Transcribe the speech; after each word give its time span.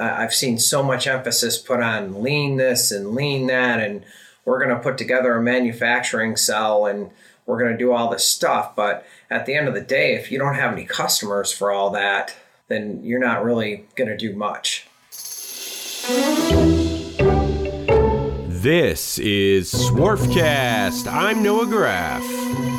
I've 0.00 0.34
seen 0.34 0.58
so 0.58 0.82
much 0.82 1.06
emphasis 1.06 1.58
put 1.58 1.80
on 1.80 2.22
lean 2.22 2.56
this 2.56 2.90
and 2.90 3.14
lean 3.14 3.46
that, 3.48 3.80
and 3.80 4.04
we're 4.44 4.58
going 4.58 4.74
to 4.74 4.82
put 4.82 4.98
together 4.98 5.34
a 5.34 5.42
manufacturing 5.42 6.36
cell 6.36 6.86
and 6.86 7.10
we're 7.46 7.58
going 7.58 7.72
to 7.72 7.78
do 7.78 7.92
all 7.92 8.08
this 8.10 8.24
stuff. 8.24 8.74
But 8.74 9.06
at 9.30 9.46
the 9.46 9.54
end 9.54 9.68
of 9.68 9.74
the 9.74 9.80
day, 9.80 10.14
if 10.14 10.32
you 10.32 10.38
don't 10.38 10.54
have 10.54 10.72
any 10.72 10.84
customers 10.84 11.52
for 11.52 11.70
all 11.70 11.90
that, 11.90 12.34
then 12.68 13.04
you're 13.04 13.20
not 13.20 13.44
really 13.44 13.86
going 13.96 14.08
to 14.08 14.16
do 14.16 14.34
much. 14.34 14.86
This 18.48 19.18
is 19.18 19.72
Swarfcast. 19.72 21.10
I'm 21.10 21.42
Noah 21.42 21.66
Graff. 21.66 22.69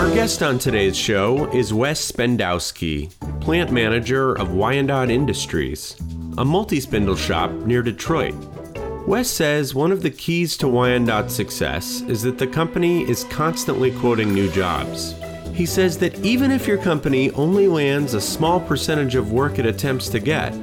Our 0.00 0.08
guest 0.14 0.42
on 0.42 0.58
today's 0.58 0.96
show 0.96 1.52
is 1.52 1.74
Wes 1.74 2.10
Spendowski, 2.10 3.10
plant 3.42 3.70
manager 3.70 4.32
of 4.32 4.54
Wyandotte 4.54 5.10
Industries, 5.10 5.94
a 6.38 6.44
multi 6.44 6.80
spindle 6.80 7.16
shop 7.16 7.50
near 7.50 7.82
Detroit. 7.82 8.34
Wes 9.06 9.28
says 9.28 9.74
one 9.74 9.92
of 9.92 10.00
the 10.00 10.10
keys 10.10 10.56
to 10.56 10.68
Wyandotte's 10.68 11.34
success 11.34 12.00
is 12.08 12.22
that 12.22 12.38
the 12.38 12.46
company 12.46 13.02
is 13.10 13.24
constantly 13.24 13.90
quoting 13.90 14.32
new 14.32 14.50
jobs. 14.52 15.14
He 15.52 15.66
says 15.66 15.98
that 15.98 16.18
even 16.24 16.50
if 16.50 16.66
your 16.66 16.78
company 16.78 17.30
only 17.32 17.68
lands 17.68 18.14
a 18.14 18.22
small 18.22 18.58
percentage 18.58 19.16
of 19.16 19.32
work 19.32 19.58
it 19.58 19.66
attempts 19.66 20.08
to 20.08 20.18
get, 20.18 20.56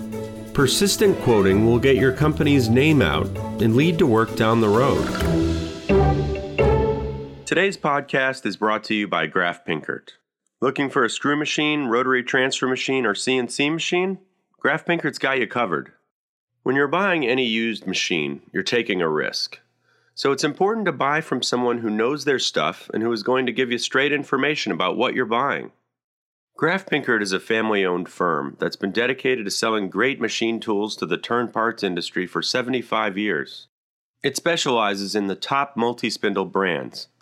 persistent 0.55 1.15
quoting 1.19 1.63
will 1.63 1.77
get 1.77 1.97
your 1.97 2.11
company's 2.11 2.69
name 2.69 3.03
out 3.03 3.27
and 3.61 3.75
lead 3.75 3.99
to 3.99 4.07
work 4.07 4.35
down 4.35 4.61
the 4.61 4.67
road. 4.67 5.66
Today's 7.47 7.77
podcast 7.77 8.45
is 8.45 8.57
brought 8.57 8.83
to 8.83 8.93
you 8.93 9.07
by 9.07 9.25
Graff 9.25 9.63
Pinkert. 9.63 10.09
Looking 10.59 10.89
for 10.89 11.05
a 11.05 11.09
screw 11.09 11.37
machine, 11.37 11.85
rotary 11.85 12.21
transfer 12.21 12.67
machine, 12.67 13.05
or 13.05 13.13
CNC 13.13 13.71
machine? 13.71 14.17
Graff 14.59 14.83
Pinkert's 14.83 15.17
got 15.17 15.39
you 15.39 15.47
covered. 15.47 15.93
When 16.63 16.75
you're 16.75 16.89
buying 16.89 17.25
any 17.25 17.45
used 17.45 17.87
machine, 17.87 18.41
you're 18.51 18.63
taking 18.63 19.01
a 19.01 19.07
risk. 19.07 19.61
So 20.13 20.33
it's 20.33 20.43
important 20.43 20.87
to 20.87 20.91
buy 20.91 21.21
from 21.21 21.41
someone 21.41 21.77
who 21.77 21.89
knows 21.89 22.25
their 22.25 22.37
stuff 22.37 22.89
and 22.93 23.01
who 23.01 23.13
is 23.13 23.23
going 23.23 23.45
to 23.45 23.53
give 23.53 23.71
you 23.71 23.77
straight 23.77 24.11
information 24.11 24.73
about 24.73 24.97
what 24.97 25.13
you're 25.13 25.25
buying. 25.25 25.71
Graff 26.57 26.85
Pinkert 26.85 27.21
is 27.21 27.31
a 27.31 27.39
family 27.39 27.85
owned 27.85 28.09
firm 28.09 28.57
that's 28.59 28.75
been 28.75 28.91
dedicated 28.91 29.45
to 29.45 29.51
selling 29.51 29.89
great 29.89 30.19
machine 30.19 30.59
tools 30.59 30.97
to 30.97 31.05
the 31.05 31.17
turn 31.17 31.47
parts 31.47 31.81
industry 31.81 32.27
for 32.27 32.41
75 32.41 33.17
years. 33.17 33.67
It 34.21 34.35
specializes 34.35 35.15
in 35.15 35.27
the 35.27 35.35
top 35.35 35.77
multi 35.77 36.09
spindle 36.09 36.43
brands, 36.43 37.07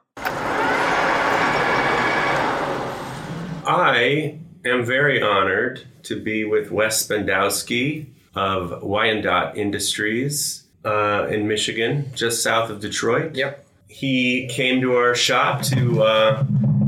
I 3.67 4.38
am 4.63 4.85
very 4.85 5.19
honored 5.22 5.85
to 6.03 6.22
be 6.22 6.45
with 6.45 6.72
Wes 6.72 7.07
Spendowski 7.07 8.05
of 8.35 8.83
Wyandotte 8.83 9.57
Industries 9.57 10.66
uh, 10.84 11.28
in 11.29 11.47
Michigan, 11.47 12.12
just 12.13 12.44
south 12.44 12.69
of 12.69 12.79
Detroit. 12.79 13.35
Yep. 13.35 13.66
He 13.88 14.47
came 14.51 14.81
to 14.81 14.95
our 14.95 15.16
shop 15.16 15.63
to 15.63 16.03
uh, 16.03 16.45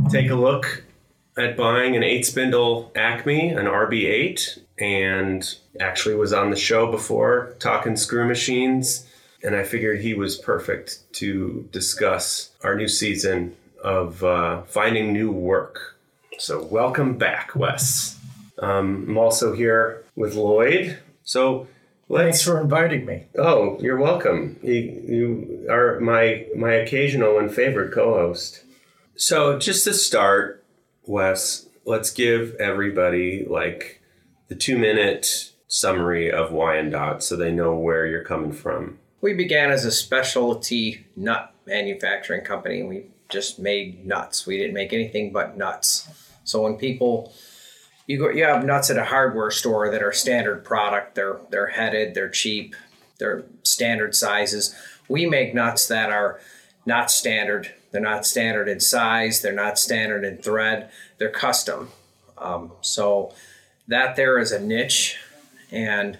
take 0.09 0.29
a 0.29 0.35
look 0.35 0.83
at 1.37 1.55
buying 1.55 1.95
an 1.95 2.03
eight 2.03 2.25
spindle 2.25 2.91
Acme, 2.95 3.49
an 3.49 3.65
RB8, 3.65 4.59
and 4.79 5.55
actually 5.79 6.15
was 6.15 6.33
on 6.33 6.49
the 6.49 6.55
show 6.55 6.91
before 6.91 7.53
talking 7.59 7.95
screw 7.95 8.27
machines. 8.27 9.06
And 9.43 9.55
I 9.55 9.63
figured 9.63 10.01
he 10.01 10.13
was 10.13 10.37
perfect 10.37 11.01
to 11.13 11.67
discuss 11.71 12.51
our 12.63 12.75
new 12.75 12.87
season 12.87 13.55
of 13.83 14.23
uh, 14.23 14.63
finding 14.63 15.13
new 15.13 15.31
work. 15.31 15.95
So, 16.39 16.63
welcome 16.63 17.17
back, 17.17 17.55
Wes. 17.55 18.17
Um, 18.59 19.05
I'm 19.09 19.17
also 19.17 19.53
here 19.53 20.03
with 20.15 20.35
Lloyd. 20.35 20.99
So, 21.23 21.67
Thanks 22.09 22.37
let's. 22.37 22.43
for 22.43 22.61
inviting 22.61 23.05
me. 23.05 23.25
Oh, 23.37 23.77
you're 23.81 23.97
welcome. 23.97 24.59
You, 24.63 24.73
you 24.73 25.67
are 25.69 25.99
my 25.99 26.45
my 26.55 26.73
occasional 26.73 27.37
and 27.37 27.53
favorite 27.53 27.91
co-host. 27.93 28.63
So, 29.15 29.57
just 29.59 29.83
to 29.85 29.93
start, 29.93 30.63
Wes, 31.05 31.67
let's 31.85 32.11
give 32.11 32.55
everybody 32.59 33.45
like 33.49 34.01
the 34.47 34.55
two 34.55 34.77
minute 34.77 35.51
summary 35.67 36.31
of 36.31 36.51
Wyandotte 36.51 37.23
so 37.23 37.35
they 37.35 37.51
know 37.51 37.75
where 37.75 38.05
you're 38.05 38.23
coming 38.23 38.51
from. 38.51 38.99
We 39.27 39.33
began 39.33 39.71
as 39.71 39.83
a 39.83 39.91
specialty 39.91 41.05
nut 41.17 41.53
manufacturing 41.65 42.45
company. 42.45 42.81
We 42.83 43.07
just 43.27 43.59
made 43.59 44.07
nuts. 44.07 44.47
We 44.47 44.57
didn't 44.57 44.73
make 44.73 44.93
anything 44.93 45.33
but 45.33 45.57
nuts. 45.57 46.07
So 46.45 46.61
when 46.61 46.77
people 46.77 47.33
you 48.05 48.19
go 48.19 48.29
you 48.29 48.45
have 48.45 48.63
nuts 48.63 48.89
at 48.89 48.97
a 48.97 49.03
hardware 49.03 49.51
store 49.51 49.91
that 49.91 50.01
are 50.01 50.13
standard 50.13 50.63
product, 50.63 51.15
they're 51.15 51.41
they're 51.49 51.67
headed, 51.67 52.13
they're 52.13 52.29
cheap, 52.29 52.73
they're 53.19 53.43
standard 53.63 54.15
sizes. 54.15 54.73
We 55.09 55.25
make 55.25 55.53
nuts 55.53 55.87
that 55.87 56.09
are 56.09 56.39
not 56.85 57.11
standard. 57.11 57.73
They're 57.91 57.99
not 57.99 58.25
standard 58.25 58.69
in 58.69 58.79
size, 58.79 59.41
they're 59.41 59.51
not 59.51 59.77
standard 59.77 60.23
in 60.23 60.37
thread, 60.37 60.89
they're 61.17 61.29
custom. 61.29 61.89
Um, 62.37 62.71
so 62.79 63.33
that 63.89 64.15
there 64.15 64.39
is 64.39 64.53
a 64.53 64.59
niche 64.61 65.17
and 65.69 66.17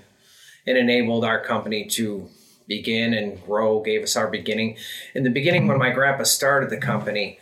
it 0.65 0.75
enabled 0.75 1.23
our 1.23 1.39
company 1.39 1.85
to 1.85 2.29
begin 2.67 3.13
and 3.13 3.43
grow, 3.45 3.81
gave 3.81 4.03
us 4.03 4.15
our 4.15 4.27
beginning. 4.27 4.77
In 5.15 5.23
the 5.23 5.29
beginning, 5.29 5.67
when 5.67 5.77
my 5.77 5.89
grandpa 5.91 6.23
started 6.23 6.69
the 6.69 6.77
company, 6.77 7.39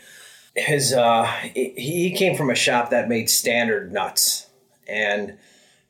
his 0.56 0.94
uh, 0.94 1.26
he 1.54 2.14
came 2.16 2.38
from 2.38 2.50
a 2.50 2.56
shop 2.56 2.90
that 2.90 3.10
made 3.10 3.30
standard 3.30 3.92
nuts, 3.92 4.48
and 4.88 5.38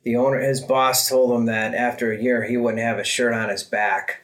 the 0.02 0.16
owner, 0.16 0.40
his 0.40 0.60
boss, 0.60 1.08
told 1.08 1.38
him 1.38 1.46
that 1.46 1.74
after 1.74 2.12
a 2.12 2.20
year 2.20 2.44
he 2.44 2.56
wouldn't 2.56 2.82
have 2.82 2.98
a 2.98 3.04
shirt 3.04 3.32
on 3.32 3.48
his 3.48 3.62
back. 3.62 4.22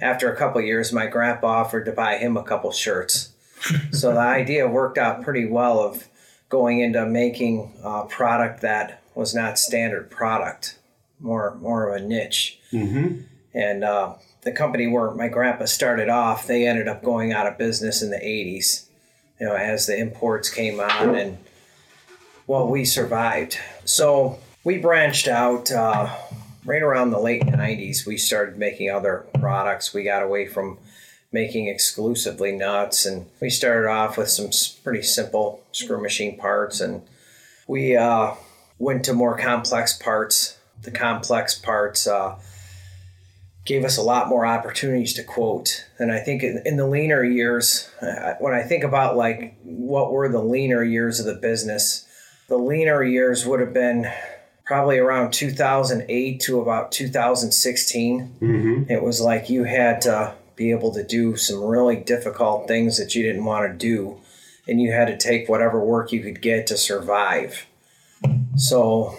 After 0.00 0.32
a 0.32 0.36
couple 0.36 0.60
years, 0.60 0.92
my 0.92 1.06
grandpa 1.06 1.46
offered 1.46 1.86
to 1.86 1.92
buy 1.92 2.18
him 2.18 2.36
a 2.36 2.42
couple 2.42 2.70
shirts. 2.72 3.30
so 3.92 4.12
the 4.12 4.18
idea 4.18 4.68
worked 4.68 4.98
out 4.98 5.22
pretty 5.22 5.46
well 5.46 5.80
of 5.80 6.08
going 6.48 6.80
into 6.80 7.06
making 7.06 7.72
a 7.82 8.04
product 8.04 8.60
that 8.60 9.02
was 9.14 9.34
not 9.34 9.58
standard 9.58 10.10
product, 10.10 10.78
more 11.20 11.56
more 11.60 11.88
of 11.88 12.02
a 12.02 12.04
niche. 12.04 12.58
Mm-hmm. 12.72 13.20
And 13.54 13.84
uh, 13.84 14.14
the 14.44 14.52
company 14.52 14.86
where 14.86 15.10
my 15.12 15.28
grandpa 15.28 15.64
started 15.64 16.08
off, 16.08 16.46
they 16.46 16.66
ended 16.66 16.86
up 16.86 17.02
going 17.02 17.32
out 17.32 17.46
of 17.46 17.58
business 17.58 18.02
in 18.02 18.10
the 18.10 18.18
80s, 18.18 18.86
you 19.40 19.46
know, 19.46 19.54
as 19.54 19.86
the 19.86 19.96
imports 19.96 20.50
came 20.50 20.80
on 20.80 21.14
and, 21.14 21.38
well, 22.46 22.68
we 22.68 22.84
survived. 22.84 23.58
So 23.84 24.38
we 24.62 24.78
branched 24.78 25.28
out 25.28 25.72
uh, 25.72 26.14
right 26.64 26.82
around 26.82 27.10
the 27.10 27.18
late 27.18 27.42
90s. 27.42 28.06
We 28.06 28.18
started 28.18 28.58
making 28.58 28.90
other 28.90 29.24
products. 29.40 29.94
We 29.94 30.04
got 30.04 30.22
away 30.22 30.46
from 30.46 30.78
making 31.32 31.66
exclusively 31.66 32.52
nuts 32.52 33.06
and 33.06 33.26
we 33.40 33.50
started 33.50 33.88
off 33.88 34.16
with 34.16 34.28
some 34.28 34.50
pretty 34.84 35.02
simple 35.02 35.62
screw 35.72 36.00
machine 36.00 36.38
parts 36.38 36.80
and 36.80 37.02
we 37.66 37.96
uh, 37.96 38.34
went 38.78 39.04
to 39.04 39.14
more 39.14 39.36
complex 39.36 39.94
parts. 39.94 40.58
The 40.82 40.90
complex 40.90 41.54
parts, 41.54 42.06
uh, 42.06 42.36
gave 43.64 43.84
us 43.84 43.96
a 43.96 44.02
lot 44.02 44.28
more 44.28 44.44
opportunities 44.44 45.14
to 45.14 45.24
quote. 45.24 45.86
And 45.98 46.12
I 46.12 46.20
think 46.20 46.42
in, 46.42 46.62
in 46.66 46.76
the 46.76 46.86
leaner 46.86 47.24
years, 47.24 47.90
uh, 48.02 48.34
when 48.38 48.52
I 48.52 48.62
think 48.62 48.84
about 48.84 49.16
like 49.16 49.56
what 49.62 50.12
were 50.12 50.28
the 50.28 50.42
leaner 50.42 50.84
years 50.84 51.18
of 51.18 51.26
the 51.26 51.34
business, 51.34 52.06
the 52.48 52.58
leaner 52.58 53.02
years 53.02 53.46
would 53.46 53.60
have 53.60 53.72
been 53.72 54.10
probably 54.64 54.98
around 54.98 55.32
2008 55.32 56.40
to 56.40 56.60
about 56.60 56.92
2016. 56.92 58.36
Mm-hmm. 58.40 58.90
It 58.90 59.02
was 59.02 59.20
like 59.20 59.48
you 59.48 59.64
had 59.64 60.02
to 60.02 60.34
be 60.56 60.70
able 60.70 60.92
to 60.92 61.02
do 61.02 61.36
some 61.36 61.62
really 61.62 61.96
difficult 61.96 62.68
things 62.68 62.98
that 62.98 63.14
you 63.14 63.22
didn't 63.22 63.44
want 63.44 63.70
to 63.70 63.76
do, 63.76 64.20
and 64.68 64.80
you 64.80 64.92
had 64.92 65.06
to 65.06 65.16
take 65.16 65.48
whatever 65.48 65.84
work 65.84 66.12
you 66.12 66.22
could 66.22 66.40
get 66.40 66.66
to 66.68 66.76
survive. 66.76 67.66
So, 68.56 69.16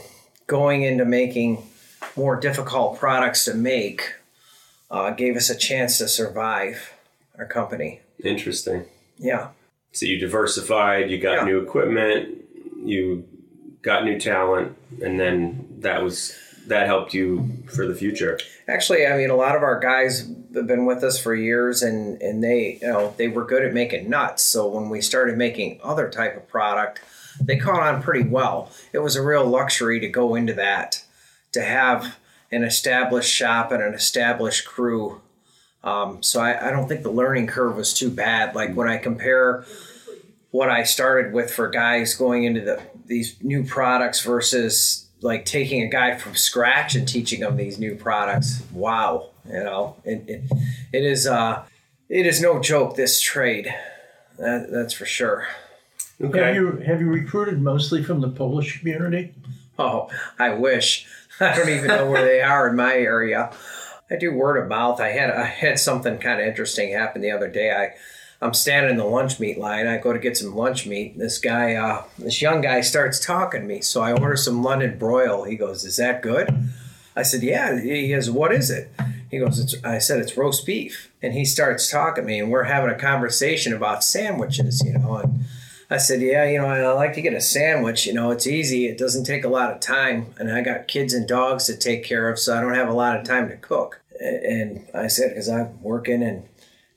going 0.47 0.83
into 0.83 1.03
making 1.03 1.67
more 2.15 2.39
difficult 2.39 2.97
products 2.97 3.43
to 3.45 3.53
make 3.53 4.13
uh, 4.95 5.11
gave 5.11 5.35
us 5.35 5.49
a 5.49 5.55
chance 5.55 5.97
to 5.97 6.07
survive 6.07 6.93
our 7.37 7.45
company. 7.45 7.99
Interesting. 8.23 8.85
Yeah. 9.17 9.49
So 9.91 10.05
you 10.05 10.17
diversified, 10.17 11.09
you 11.11 11.17
got 11.17 11.39
Yeah. 11.39 11.45
new 11.45 11.59
equipment, 11.59 12.45
you 12.83 13.25
got 13.81 14.05
new 14.05 14.17
talent, 14.19 14.75
and 15.01 15.19
then 15.19 15.67
that 15.79 16.01
was 16.01 16.33
that 16.67 16.87
helped 16.87 17.13
you 17.13 17.47
for 17.75 17.85
the 17.85 17.93
future. 17.93 18.39
Actually, 18.67 19.05
I 19.05 19.15
mean, 19.17 19.29
a 19.29 19.35
lot 19.35 19.55
of 19.55 19.61
our 19.61 19.79
guys 19.79 20.27
have 20.55 20.65
been 20.65 20.85
with 20.87 21.03
us 21.03 21.19
for 21.19 21.35
years, 21.35 21.83
and 21.83 22.21
and 22.21 22.43
they 22.43 22.79
you 22.81 22.87
know 22.87 23.13
they 23.17 23.27
were 23.27 23.45
good 23.45 23.63
at 23.65 23.73
making 23.73 24.09
nuts. 24.09 24.43
So 24.43 24.67
when 24.67 24.89
we 24.89 25.01
started 25.01 25.37
making 25.37 25.79
other 25.83 26.09
type 26.09 26.35
of 26.37 26.47
product, 26.47 27.01
they 27.41 27.57
caught 27.57 27.81
on 27.81 28.01
pretty 28.01 28.27
well. 28.27 28.71
It 28.93 28.99
was 28.99 29.15
a 29.17 29.21
real 29.21 29.45
luxury 29.45 29.99
to 29.99 30.07
go 30.07 30.35
into 30.35 30.53
that, 30.53 31.03
to 31.51 31.61
have 31.61 32.17
an 32.51 32.63
established 32.63 33.31
shop 33.31 33.71
and 33.71 33.81
an 33.81 33.93
established 33.93 34.65
crew. 34.65 35.21
Um, 35.83 36.23
so 36.23 36.41
I, 36.41 36.67
I 36.67 36.71
don't 36.71 36.87
think 36.87 37.03
the 37.03 37.11
learning 37.11 37.47
curve 37.47 37.75
was 37.75 37.93
too 37.93 38.09
bad. 38.09 38.55
Like 38.55 38.73
when 38.73 38.87
I 38.87 38.97
compare 38.97 39.65
what 40.51 40.69
I 40.69 40.83
started 40.83 41.33
with 41.33 41.51
for 41.51 41.69
guys 41.69 42.15
going 42.15 42.45
into 42.45 42.61
the 42.61 42.81
these 43.05 43.35
new 43.43 43.63
products 43.63 44.21
versus 44.21 45.07
like 45.21 45.45
taking 45.45 45.83
a 45.83 45.87
guy 45.87 46.15
from 46.15 46.35
scratch 46.35 46.95
and 46.95 47.07
teaching 47.07 47.41
them 47.41 47.57
these 47.57 47.77
new 47.77 47.95
products. 47.95 48.63
Wow, 48.71 49.29
you 49.45 49.63
know, 49.63 49.97
it, 50.03 50.23
it, 50.27 50.43
it 50.93 51.03
is 51.03 51.27
uh, 51.27 51.63
it 52.09 52.25
is 52.25 52.41
no 52.41 52.59
joke 52.59 52.95
this 52.95 53.21
trade. 53.21 53.73
That, 54.37 54.71
that's 54.71 54.93
for 54.93 55.05
sure. 55.05 55.47
Okay. 56.21 56.39
Have 56.39 56.55
you 56.55 56.77
have 56.77 57.01
you 57.01 57.07
recruited 57.07 57.61
mostly 57.61 58.03
from 58.03 58.21
the 58.21 58.29
Polish 58.29 58.79
community? 58.79 59.33
Oh, 59.77 60.09
I 60.39 60.53
wish. 60.53 61.05
I 61.39 61.55
don't 61.55 61.69
even 61.69 61.87
know 61.87 62.09
where 62.09 62.23
they 62.23 62.41
are 62.41 62.69
in 62.69 62.75
my 62.75 62.93
area. 62.93 63.51
I 64.09 64.15
do 64.15 64.33
word 64.33 64.57
of 64.57 64.67
mouth. 64.69 64.99
I 65.01 65.09
had 65.09 65.31
I 65.31 65.45
had 65.45 65.79
something 65.79 66.17
kind 66.19 66.39
of 66.39 66.47
interesting 66.47 66.93
happen 66.93 67.21
the 67.21 67.31
other 67.31 67.49
day. 67.49 67.71
I 67.71 67.95
I'm 68.41 68.53
standing 68.53 68.91
in 68.91 68.97
the 68.97 69.05
lunch 69.05 69.39
meat 69.39 69.57
line. 69.57 69.87
I 69.87 69.97
go 69.97 70.13
to 70.13 70.19
get 70.19 70.37
some 70.37 70.55
lunch 70.55 70.85
meat. 70.85 71.17
This 71.17 71.39
guy, 71.39 71.75
uh, 71.75 72.03
this 72.19 72.41
young 72.41 72.61
guy, 72.61 72.81
starts 72.81 73.19
talking 73.19 73.61
to 73.61 73.67
me. 73.67 73.81
So 73.81 74.01
I 74.01 74.11
order 74.11 74.35
some 74.35 74.61
London 74.61 74.97
broil. 74.97 75.43
He 75.43 75.55
goes, 75.55 75.85
"Is 75.85 75.97
that 75.97 76.21
good?" 76.21 76.49
I 77.15 77.23
said, 77.23 77.43
"Yeah." 77.43 77.79
He 77.79 78.09
goes, 78.09 78.29
"What 78.29 78.53
is 78.53 78.69
it?" 78.69 78.91
He 79.31 79.39
goes, 79.39 79.75
"I 79.83 79.97
said 79.97 80.19
it's 80.19 80.37
roast 80.37 80.65
beef." 80.65 81.11
And 81.21 81.33
he 81.33 81.45
starts 81.45 81.89
talking 81.89 82.23
to 82.23 82.27
me, 82.27 82.39
and 82.39 82.51
we're 82.51 82.63
having 82.63 82.91
a 82.91 82.97
conversation 82.97 83.73
about 83.73 84.03
sandwiches, 84.03 84.83
you 84.85 84.93
know, 84.93 85.15
and 85.15 85.45
I 85.89 85.97
said, 85.97 86.21
yeah, 86.21 86.45
you 86.49 86.57
know, 86.57 86.67
I 86.67 86.87
like 86.93 87.13
to 87.13 87.21
get 87.21 87.33
a 87.33 87.41
sandwich. 87.41 88.07
You 88.07 88.13
know, 88.13 88.31
it's 88.31 88.47
easy. 88.47 88.87
It 88.87 88.97
doesn't 88.97 89.25
take 89.25 89.43
a 89.43 89.49
lot 89.49 89.71
of 89.71 89.79
time, 89.79 90.33
and 90.39 90.51
I 90.51 90.61
got 90.61 90.87
kids 90.87 91.13
and 91.13 91.27
dogs 91.27 91.65
to 91.65 91.77
take 91.77 92.03
care 92.03 92.29
of, 92.29 92.39
so 92.39 92.57
I 92.57 92.61
don't 92.61 92.73
have 92.73 92.89
a 92.89 92.93
lot 92.93 93.17
of 93.17 93.25
time 93.25 93.49
to 93.49 93.57
cook. 93.57 94.01
And 94.19 94.87
I 94.93 95.07
said, 95.07 95.29
because 95.29 95.49
I'm 95.49 95.81
working, 95.83 96.23
and 96.23 96.47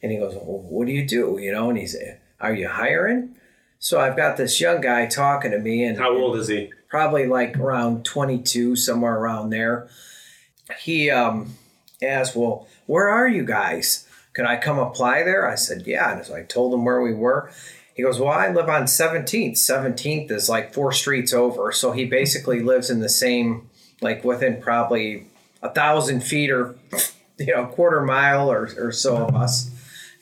and 0.03 0.13
he 0.13 0.19
goes, 0.19 0.35
well, 0.35 0.63
what 0.63 0.87
do 0.87 0.93
you 0.93 1.07
do? 1.07 1.39
You 1.39 1.53
know, 1.53 1.69
and 1.69 1.79
he 1.79 1.87
said, 1.87 2.21
are 2.41 2.55
you 2.55 2.69
hiring? 2.69 3.35
So 3.79 4.01
I've 4.01 4.17
got 4.17 4.37
this 4.37 4.61
young 4.61 4.81
guy 4.81 5.07
talking 5.07 5.51
to 5.51 5.59
me, 5.59 5.85
and 5.85 5.99
how 5.99 6.17
old 6.17 6.37
is 6.37 6.49
he? 6.49 6.73
Probably 6.89 7.27
like 7.27 7.59
around 7.59 8.05
22, 8.05 8.77
somewhere 8.77 9.15
around 9.15 9.51
there. 9.51 9.89
He 10.81 11.11
um, 11.11 11.57
asked, 12.03 12.35
well, 12.35 12.67
where 12.87 13.09
are 13.09 13.29
you 13.29 13.45
guys? 13.45 14.09
Can 14.33 14.47
I 14.47 14.57
come 14.57 14.79
apply 14.79 15.25
there? 15.25 15.49
I 15.49 15.57
said, 15.57 15.87
yeah. 15.87 16.17
And 16.17 16.25
so 16.25 16.35
I 16.35 16.43
told 16.43 16.73
him 16.73 16.85
where 16.85 17.03
we 17.03 17.13
were 17.13 17.51
he 17.99 18.05
goes, 18.05 18.21
Well, 18.21 18.33
I 18.33 18.49
live 18.49 18.69
on 18.69 18.85
17th. 18.85 19.55
17th 19.55 20.31
is 20.31 20.49
like 20.49 20.73
four 20.73 20.93
streets 20.93 21.33
over. 21.33 21.73
So 21.73 21.91
he 21.91 22.05
basically 22.05 22.61
lives 22.61 22.91
in 22.91 23.01
the 23.01 23.09
same, 23.09 23.69
like 24.01 24.23
within 24.23 24.63
probably 24.63 25.27
a 25.65 25.69
thousand 25.69 26.21
feet 26.21 26.49
or, 26.49 26.77
you 27.39 27.53
know, 27.53 27.67
quarter 27.67 28.01
mile 28.01 28.53
or, 28.53 28.71
or 28.79 28.93
so 28.93 29.17
of 29.17 29.35
us. 29.35 29.73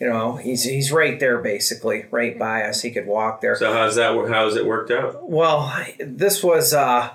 You 0.00 0.08
know, 0.08 0.36
he's 0.36 0.64
he's 0.64 0.90
right 0.90 1.20
there 1.20 1.36
basically, 1.38 2.06
right 2.10 2.38
by 2.38 2.62
us. 2.62 2.80
He 2.80 2.90
could 2.90 3.06
walk 3.06 3.42
there. 3.42 3.56
So 3.56 3.70
how's 3.70 3.96
that? 3.96 4.26
How's 4.26 4.56
it 4.56 4.64
worked 4.64 4.90
out? 4.90 5.28
Well, 5.28 5.70
this 5.98 6.42
was 6.42 6.72
uh, 6.72 7.10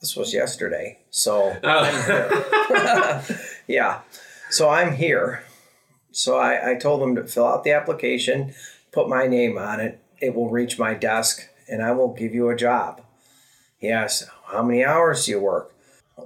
this 0.00 0.16
was 0.16 0.32
yesterday. 0.32 1.00
So 1.10 1.54
oh. 1.62 3.26
yeah, 3.66 4.00
so 4.48 4.70
I'm 4.70 4.96
here. 4.96 5.44
So 6.12 6.38
I, 6.38 6.70
I 6.70 6.74
told 6.76 7.02
him 7.02 7.14
to 7.16 7.26
fill 7.26 7.46
out 7.46 7.64
the 7.64 7.72
application 7.72 8.54
put 8.94 9.08
my 9.08 9.26
name 9.26 9.58
on 9.58 9.80
it. 9.80 10.00
It 10.20 10.34
will 10.34 10.48
reach 10.48 10.78
my 10.78 10.94
desk 10.94 11.48
and 11.68 11.82
I 11.82 11.92
will 11.92 12.14
give 12.14 12.34
you 12.34 12.48
a 12.48 12.56
job. 12.56 13.02
Yes, 13.80 14.26
how 14.46 14.62
many 14.62 14.84
hours 14.84 15.26
do 15.26 15.32
you 15.32 15.40
work? 15.40 15.74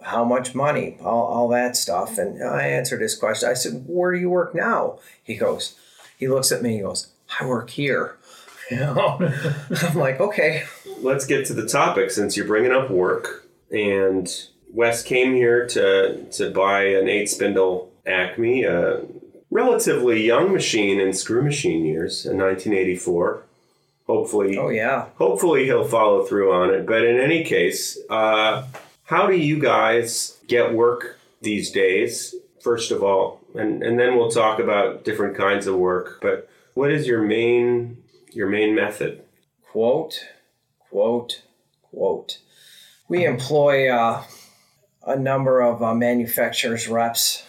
How 0.03 0.25
much 0.25 0.55
money? 0.55 0.99
All, 1.01 1.25
all 1.25 1.49
that 1.49 1.77
stuff. 1.77 2.19
And 2.19 2.43
I 2.45 2.69
answered 2.69 3.01
his 3.01 3.17
question. 3.17 3.49
I 3.49 3.55
said, 3.55 3.85
Where 3.87 4.13
do 4.13 4.21
you 4.21 4.29
work 4.29 4.55
now? 4.55 4.99
He 5.25 5.37
goes, 5.37 5.77
He 6.19 6.29
looks 6.29 6.53
at 6.53 6.63
me, 6.63 6.77
he 6.77 6.81
goes, 6.83 7.09
I 7.41 7.47
work 7.47 7.71
here. 7.71 8.17
I'm 8.71 9.95
like, 9.95 10.21
Okay. 10.21 10.65
Let's 11.01 11.27
get 11.27 11.47
to 11.47 11.55
the 11.55 11.67
topic 11.67 12.11
since 12.11 12.37
you're 12.37 12.47
bringing 12.47 12.73
up 12.73 12.91
work. 12.91 13.49
And 13.73 14.29
Wes 14.73 15.03
came 15.03 15.35
here 15.35 15.67
to, 15.69 16.25
to 16.33 16.51
buy 16.51 16.85
an 16.85 17.09
eight 17.09 17.31
spindle 17.31 17.91
Acme, 18.07 18.65
a 18.65 19.03
relatively 19.51 20.25
young 20.25 20.53
machine 20.53 21.01
in 21.01 21.13
screw 21.13 21.43
machine 21.43 21.85
years 21.85 22.27
in 22.27 22.39
1984. 22.39 23.45
Hopefully, 24.07 24.57
oh 24.57 24.71
yeah. 24.71 25.07
Hopefully 25.17 25.67
he'll 25.67 25.87
follow 25.87 26.25
through 26.25 26.53
on 26.53 26.71
it. 26.71 26.87
But 26.87 27.05
in 27.05 27.21
any 27.21 27.45
case, 27.45 27.99
uh, 28.09 28.67
how 29.05 29.27
do 29.27 29.37
you 29.37 29.59
guys 29.59 30.39
get 30.47 30.73
work 30.73 31.19
these 31.43 31.71
days? 31.71 32.35
First 32.63 32.91
of 32.91 33.03
all, 33.03 33.41
and 33.55 33.83
and 33.83 33.99
then 33.99 34.17
we'll 34.17 34.31
talk 34.31 34.61
about 34.61 35.05
different 35.05 35.37
kinds 35.37 35.67
of 35.67 35.77
work. 35.77 36.21
But 36.23 36.49
what 36.75 36.91
is 36.91 37.07
your 37.07 37.23
main 37.23 37.99
your 38.33 38.49
main 38.49 38.75
method? 38.75 39.23
Quote, 39.71 40.25
quote, 40.91 41.43
quote. 41.83 42.39
We 43.09 43.25
employ 43.25 43.91
uh, 43.91 44.25
a 45.07 45.17
number 45.17 45.61
of 45.61 45.83
uh, 45.83 45.95
manufacturers 45.95 46.89
reps 46.89 47.43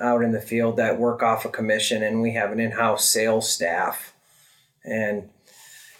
out 0.00 0.22
in 0.22 0.32
the 0.32 0.40
field 0.40 0.76
that 0.76 0.98
work 0.98 1.22
off 1.22 1.44
a 1.44 1.48
commission, 1.48 2.02
and 2.02 2.20
we 2.20 2.32
have 2.32 2.52
an 2.52 2.60
in-house 2.60 3.04
sales 3.04 3.50
staff. 3.50 4.12
And 4.84 5.28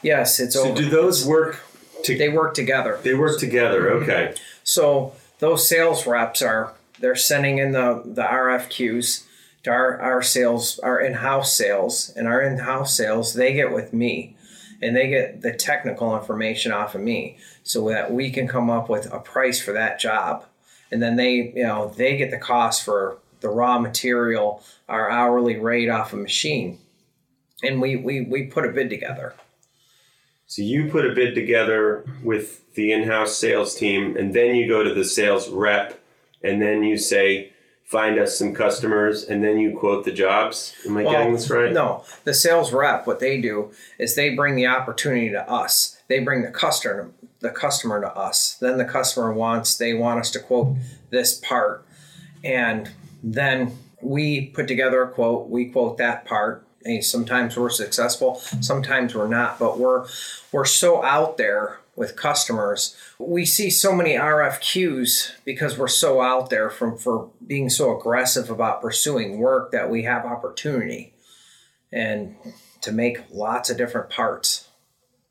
yes, 0.03 0.39
it's 0.41 0.55
so. 0.55 0.69
Over. 0.69 0.83
Do 0.83 0.91
those 0.91 1.27
work? 1.27 1.61
To, 2.05 2.17
they 2.17 2.29
work 2.29 2.55
together. 2.55 3.01
They 3.03 3.15
work 3.15 3.39
together. 3.41 3.91
Okay. 3.91 4.35
So 4.63 5.15
those 5.39 5.69
sales 5.69 6.07
reps 6.07 6.43
are 6.43 6.75
they're 7.01 7.17
sending 7.17 7.59
in 7.59 7.73
the 7.73 8.03
the 8.05 8.23
RFQs 8.23 9.25
to 9.65 9.71
our 9.71 10.01
our 10.01 10.23
sales 10.23 10.79
our 10.81 11.01
in-house 11.01 11.53
sales, 11.53 12.13
and 12.17 12.29
our 12.29 12.41
in-house 12.43 12.97
sales 12.97 13.35
they 13.35 13.53
get 13.55 13.73
with 13.73 13.93
me, 13.93 14.37
and 14.81 14.95
they 14.95 15.09
get 15.09 15.43
the 15.43 15.53
technical 15.53 16.17
information 16.17 16.73
off 16.73 16.95
of 16.95 17.01
me, 17.01 17.39
so 17.63 17.89
that 17.89 18.13
we 18.13 18.31
can 18.31 18.47
come 18.47 18.71
up 18.71 18.89
with 18.89 19.13
a 19.13 19.19
price 19.19 19.61
for 19.61 19.73
that 19.73 19.99
job, 19.99 20.45
and 20.91 21.03
then 21.03 21.17
they 21.17 21.53
you 21.55 21.65
know 21.65 21.93
they 21.97 22.17
get 22.17 22.31
the 22.31 22.39
cost 22.39 22.85
for 22.85 23.19
the 23.41 23.49
raw 23.49 23.79
material, 23.79 24.63
our 24.89 25.11
hourly 25.11 25.57
rate 25.57 25.89
off 25.89 26.13
a 26.13 26.17
machine. 26.17 26.79
And 27.63 27.81
we, 27.81 27.97
we, 27.97 28.23
we 28.23 28.45
put 28.45 28.67
a 28.67 28.71
bid 28.71 28.91
together. 28.91 29.35
So 30.47 30.63
you 30.63 30.89
put 30.89 31.05
a 31.05 31.15
bid 31.15 31.35
together 31.35 32.05
with 32.23 32.73
the 32.75 32.93
in-house 32.93 33.37
sales 33.37 33.75
team, 33.75 34.17
and 34.17 34.33
then 34.33 34.55
you 34.55 34.69
go 34.69 34.85
to 34.85 34.95
the 34.95 35.05
sales 35.05 35.49
rep, 35.49 36.01
and 36.43 36.63
then 36.63 36.85
you 36.85 36.97
say, 36.97 37.53
"Find 37.85 38.17
us 38.19 38.39
some 38.39 38.55
customers," 38.55 39.25
and 39.25 39.43
then 39.43 39.59
you 39.59 39.77
quote 39.77 40.05
the 40.05 40.13
jobs. 40.13 40.73
Am 40.87 40.97
I 40.97 41.03
well, 41.03 41.13
getting 41.13 41.33
this 41.33 41.51
right? 41.51 41.73
No, 41.73 42.05
the 42.23 42.35
sales 42.35 42.73
rep. 42.73 43.09
What 43.09 43.19
they 43.19 43.41
do 43.41 43.73
is 43.99 44.15
they 44.15 44.37
bring 44.37 44.55
the 44.55 44.67
opportunity 44.67 45.31
to 45.31 45.51
us. 45.51 46.01
They 46.07 46.21
bring 46.21 46.43
the 46.43 46.51
customer 46.51 47.11
the 47.41 47.51
customer 47.51 48.01
to 48.01 48.17
us. 48.17 48.55
Then 48.55 48.79
the 48.79 48.85
customer 48.85 49.33
wants 49.33 49.77
they 49.77 49.95
want 49.95 50.21
us 50.21 50.31
to 50.33 50.39
quote 50.39 50.77
this 51.11 51.37
part, 51.37 51.85
and 52.45 52.91
then 53.27 53.77
we 54.01 54.47
put 54.47 54.69
together 54.69 55.03
a 55.03 55.11
quote, 55.11 55.49
we 55.49 55.67
quote 55.67 55.99
that 55.99 56.25
part. 56.25 56.65
Sometimes 57.01 57.57
we're 57.57 57.69
successful, 57.69 58.37
sometimes 58.61 59.13
we're 59.13 59.27
not, 59.27 59.59
but 59.59 59.77
we're 59.77 60.07
we're 60.53 60.65
so 60.65 61.03
out 61.03 61.37
there 61.37 61.81
with 61.97 62.15
customers. 62.15 62.97
We 63.19 63.45
see 63.45 63.71
so 63.71 63.93
many 63.93 64.13
RFQs 64.13 65.33
because 65.45 65.77
we're 65.77 65.89
so 65.89 66.21
out 66.21 66.49
there 66.51 66.71
from 66.71 66.97
for 66.97 67.31
being 67.45 67.69
so 67.69 67.99
aggressive 67.99 68.51
about 68.51 68.83
pursuing 68.83 69.41
work 69.41 69.73
that 69.73 69.91
we 69.91 70.05
have 70.05 70.25
opportunity 70.25 71.13
and 71.91 72.37
to 72.83 72.93
make 72.93 73.19
lots 73.33 73.69
of 73.69 73.77
different 73.77 74.09
parts 74.09 74.66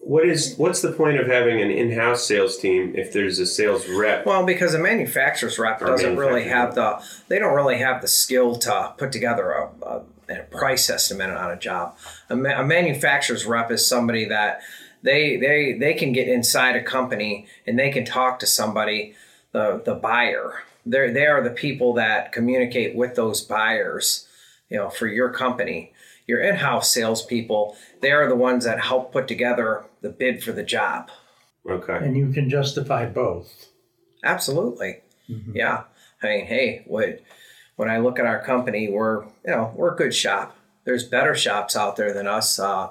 what 0.05 0.29
is 0.29 0.55
what's 0.57 0.81
the 0.81 0.91
point 0.91 1.19
of 1.19 1.25
having 1.25 1.59
an 1.59 1.71
in-house 1.71 2.27
sales 2.27 2.57
team 2.57 2.93
if 2.95 3.11
there's 3.11 3.39
a 3.39 3.45
sales 3.45 3.89
rep? 3.89 4.23
Well, 4.23 4.45
because 4.45 4.75
a 4.75 4.79
manufacturer's 4.79 5.57
rep 5.57 5.79
doesn't 5.79 6.15
really 6.15 6.43
have 6.43 6.75
the 6.75 7.03
they 7.27 7.39
don't 7.39 7.55
really 7.55 7.79
have 7.79 8.03
the 8.03 8.07
skill 8.07 8.55
to 8.57 8.93
put 8.99 9.11
together 9.11 9.51
a, 9.51 9.69
a, 9.83 10.03
a 10.29 10.43
price 10.43 10.91
estimate 10.91 11.31
on 11.31 11.49
a 11.49 11.57
job. 11.57 11.97
A, 12.29 12.35
ma- 12.35 12.61
a, 12.61 12.63
manufacturer's 12.63 13.47
rep 13.47 13.71
is 13.71 13.85
somebody 13.85 14.25
that 14.25 14.61
they 15.01 15.37
they 15.37 15.73
they 15.73 15.95
can 15.95 16.13
get 16.13 16.27
inside 16.27 16.75
a 16.75 16.83
company 16.83 17.47
and 17.65 17.77
they 17.79 17.89
can 17.89 18.05
talk 18.05 18.37
to 18.39 18.45
somebody 18.45 19.15
the 19.53 19.81
the 19.83 19.95
buyer. 19.95 20.61
They 20.85 21.09
they 21.09 21.25
are 21.25 21.41
the 21.41 21.49
people 21.49 21.93
that 21.95 22.31
communicate 22.31 22.95
with 22.95 23.15
those 23.15 23.41
buyers, 23.41 24.27
you 24.69 24.77
know, 24.77 24.91
for 24.91 25.07
your 25.07 25.31
company 25.31 25.93
your 26.27 26.39
in-house 26.39 26.93
salespeople, 26.93 27.75
they 28.01 28.11
are 28.11 28.27
the 28.27 28.35
ones 28.35 28.65
that 28.65 28.79
help 28.79 29.11
put 29.11 29.27
together 29.27 29.85
the 30.01 30.09
bid 30.09 30.43
for 30.43 30.51
the 30.51 30.63
job. 30.63 31.09
Okay. 31.67 31.97
and 31.97 32.15
you 32.15 32.31
can 32.31 32.49
justify 32.49 33.05
both. 33.05 33.69
Absolutely. 34.23 35.01
Yeah. 35.53 35.83
I 36.21 36.27
mean, 36.27 36.45
hey, 36.45 36.83
what 36.85 37.21
when 37.75 37.89
I 37.89 37.97
look 37.97 38.19
at 38.19 38.25
our 38.25 38.41
company, 38.41 38.89
we're 38.89 39.23
you 39.23 39.31
know 39.47 39.73
we're 39.75 39.93
a 39.93 39.97
good 39.97 40.13
shop. 40.13 40.55
There's 40.83 41.03
better 41.03 41.35
shops 41.35 41.75
out 41.75 41.95
there 41.95 42.13
than 42.13 42.27
us. 42.27 42.59
Uh, 42.59 42.89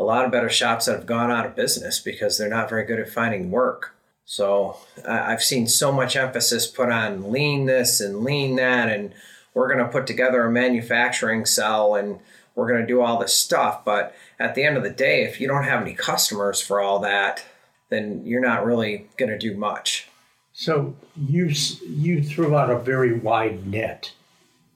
a 0.00 0.04
lot 0.04 0.24
of 0.24 0.32
better 0.32 0.48
shops 0.48 0.86
that 0.86 0.96
have 0.96 1.06
gone 1.06 1.30
out 1.30 1.46
of 1.46 1.56
business 1.56 1.98
because 1.98 2.38
they're 2.38 2.48
not 2.48 2.68
very 2.68 2.84
good 2.84 3.00
at 3.00 3.08
finding 3.08 3.50
work. 3.50 3.94
So 4.24 4.76
I 5.06 5.32
I've 5.32 5.42
seen 5.42 5.66
so 5.66 5.92
much 5.92 6.16
emphasis 6.16 6.66
put 6.66 6.90
on 6.90 7.30
lean 7.30 7.66
this 7.66 8.00
and 8.00 8.24
lean 8.24 8.56
that, 8.56 8.88
and 8.88 9.14
we're 9.54 9.72
going 9.72 9.84
to 9.84 9.92
put 9.92 10.06
together 10.06 10.44
a 10.44 10.50
manufacturing 10.50 11.46
cell 11.46 11.94
and 11.94 12.20
we're 12.58 12.68
going 12.68 12.80
to 12.80 12.86
do 12.86 13.00
all 13.00 13.18
this 13.20 13.32
stuff. 13.32 13.84
But 13.84 14.14
at 14.40 14.56
the 14.56 14.64
end 14.64 14.76
of 14.76 14.82
the 14.82 14.90
day, 14.90 15.22
if 15.22 15.40
you 15.40 15.46
don't 15.46 15.62
have 15.62 15.80
any 15.80 15.94
customers 15.94 16.60
for 16.60 16.80
all 16.80 16.98
that, 16.98 17.44
then 17.88 18.26
you're 18.26 18.40
not 18.40 18.66
really 18.66 19.06
going 19.16 19.30
to 19.30 19.38
do 19.38 19.56
much. 19.56 20.08
So 20.52 20.96
you 21.16 21.46
you 21.86 22.20
threw 22.22 22.56
out 22.56 22.68
a 22.68 22.78
very 22.80 23.16
wide 23.16 23.66
net, 23.68 24.12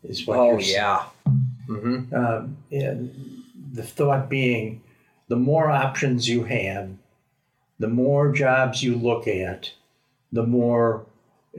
is 0.05 0.25
what 0.27 0.39
Oh 0.39 0.53
you're 0.53 0.61
saying. 0.61 0.75
yeah. 0.77 1.03
Mm-hmm. 1.69 2.15
Um, 2.15 2.57
and 2.71 3.43
the 3.73 3.83
thought 3.83 4.29
being, 4.31 4.81
the 5.27 5.37
more 5.37 5.69
options 5.69 6.29
you 6.29 6.45
have, 6.45 6.91
the 7.81 7.89
more 7.89 8.31
jobs 8.33 8.85
you 8.85 8.95
look 8.95 9.27
at, 9.27 9.73
the 10.31 10.47
more 10.47 11.05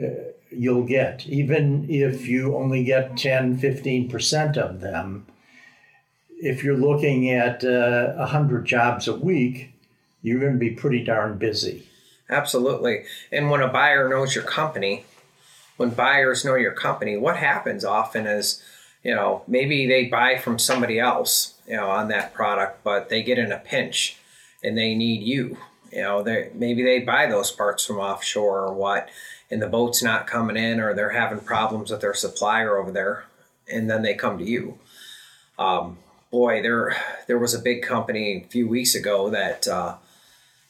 uh, 0.01 0.07
you'll 0.49 0.85
get. 0.85 1.27
Even 1.27 1.89
if 1.89 2.27
you 2.27 2.55
only 2.55 2.85
get 2.85 3.17
10, 3.17 3.57
15% 3.59 4.57
of 4.57 4.79
them, 4.79 5.25
if 6.43 6.63
you're 6.63 6.77
looking 6.77 7.31
at 7.31 7.63
uh, 7.63 8.13
100 8.15 8.65
jobs 8.65 9.07
a 9.07 9.15
week, 9.15 9.71
you're 10.21 10.39
going 10.39 10.53
to 10.53 10.59
be 10.59 10.71
pretty 10.71 11.03
darn 11.03 11.37
busy. 11.37 11.87
Absolutely. 12.29 13.05
And 13.31 13.49
when 13.49 13.61
a 13.61 13.67
buyer 13.67 14.09
knows 14.09 14.35
your 14.35 14.43
company, 14.43 15.05
when 15.77 15.91
buyers 15.91 16.43
know 16.43 16.55
your 16.55 16.73
company, 16.73 17.15
what 17.15 17.37
happens 17.37 17.85
often 17.85 18.27
is, 18.27 18.61
you 19.03 19.15
know, 19.15 19.43
maybe 19.47 19.87
they 19.87 20.05
buy 20.05 20.37
from 20.37 20.59
somebody 20.59 20.99
else, 20.99 21.53
you 21.67 21.77
know, 21.77 21.89
on 21.89 22.09
that 22.09 22.33
product, 22.33 22.83
but 22.83 23.09
they 23.09 23.23
get 23.23 23.39
in 23.39 23.51
a 23.51 23.59
pinch 23.59 24.17
and 24.63 24.77
they 24.77 24.95
need 24.95 25.23
you. 25.23 25.57
You 25.91 26.01
know, 26.01 26.23
they 26.23 26.49
maybe 26.53 26.83
they 26.83 26.99
buy 26.99 27.27
those 27.27 27.51
parts 27.51 27.85
from 27.85 27.97
offshore 27.97 28.61
or 28.61 28.73
what, 28.73 29.09
and 29.51 29.61
the 29.61 29.67
boat's 29.67 30.01
not 30.01 30.25
coming 30.25 30.57
in 30.57 30.79
or 30.79 30.93
they're 30.93 31.11
having 31.11 31.39
problems 31.39 31.91
with 31.91 32.01
their 32.01 32.15
supplier 32.15 32.77
over 32.77 32.91
there, 32.91 33.25
and 33.71 33.89
then 33.89 34.01
they 34.01 34.15
come 34.15 34.39
to 34.39 34.43
you. 34.43 34.79
Um, 35.59 35.99
boy, 36.33 36.63
there 36.63 36.97
there 37.27 37.37
was 37.37 37.53
a 37.53 37.59
big 37.59 37.83
company 37.83 38.43
a 38.43 38.47
few 38.49 38.67
weeks 38.67 38.95
ago 38.95 39.29
that 39.29 39.67
uh, 39.67 39.95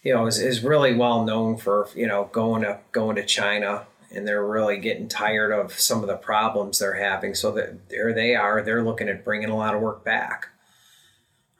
you 0.03 0.13
know 0.13 0.27
is, 0.27 0.37
is 0.37 0.61
really 0.61 0.93
well 0.93 1.23
known 1.23 1.55
for 1.55 1.87
you 1.95 2.05
know 2.05 2.29
going 2.33 2.63
to 2.63 2.79
going 2.91 3.15
to 3.15 3.25
China 3.25 3.87
and 4.11 4.27
they're 4.27 4.45
really 4.45 4.77
getting 4.77 5.07
tired 5.07 5.51
of 5.51 5.73
some 5.79 6.01
of 6.01 6.07
the 6.07 6.17
problems 6.17 6.77
they're 6.77 7.01
having. 7.01 7.33
So 7.33 7.51
that 7.53 7.89
there 7.89 8.13
they 8.13 8.35
are, 8.35 8.61
they're 8.61 8.83
looking 8.83 9.07
at 9.07 9.23
bringing 9.23 9.49
a 9.49 9.55
lot 9.55 9.73
of 9.73 9.81
work 9.81 10.03
back. 10.03 10.49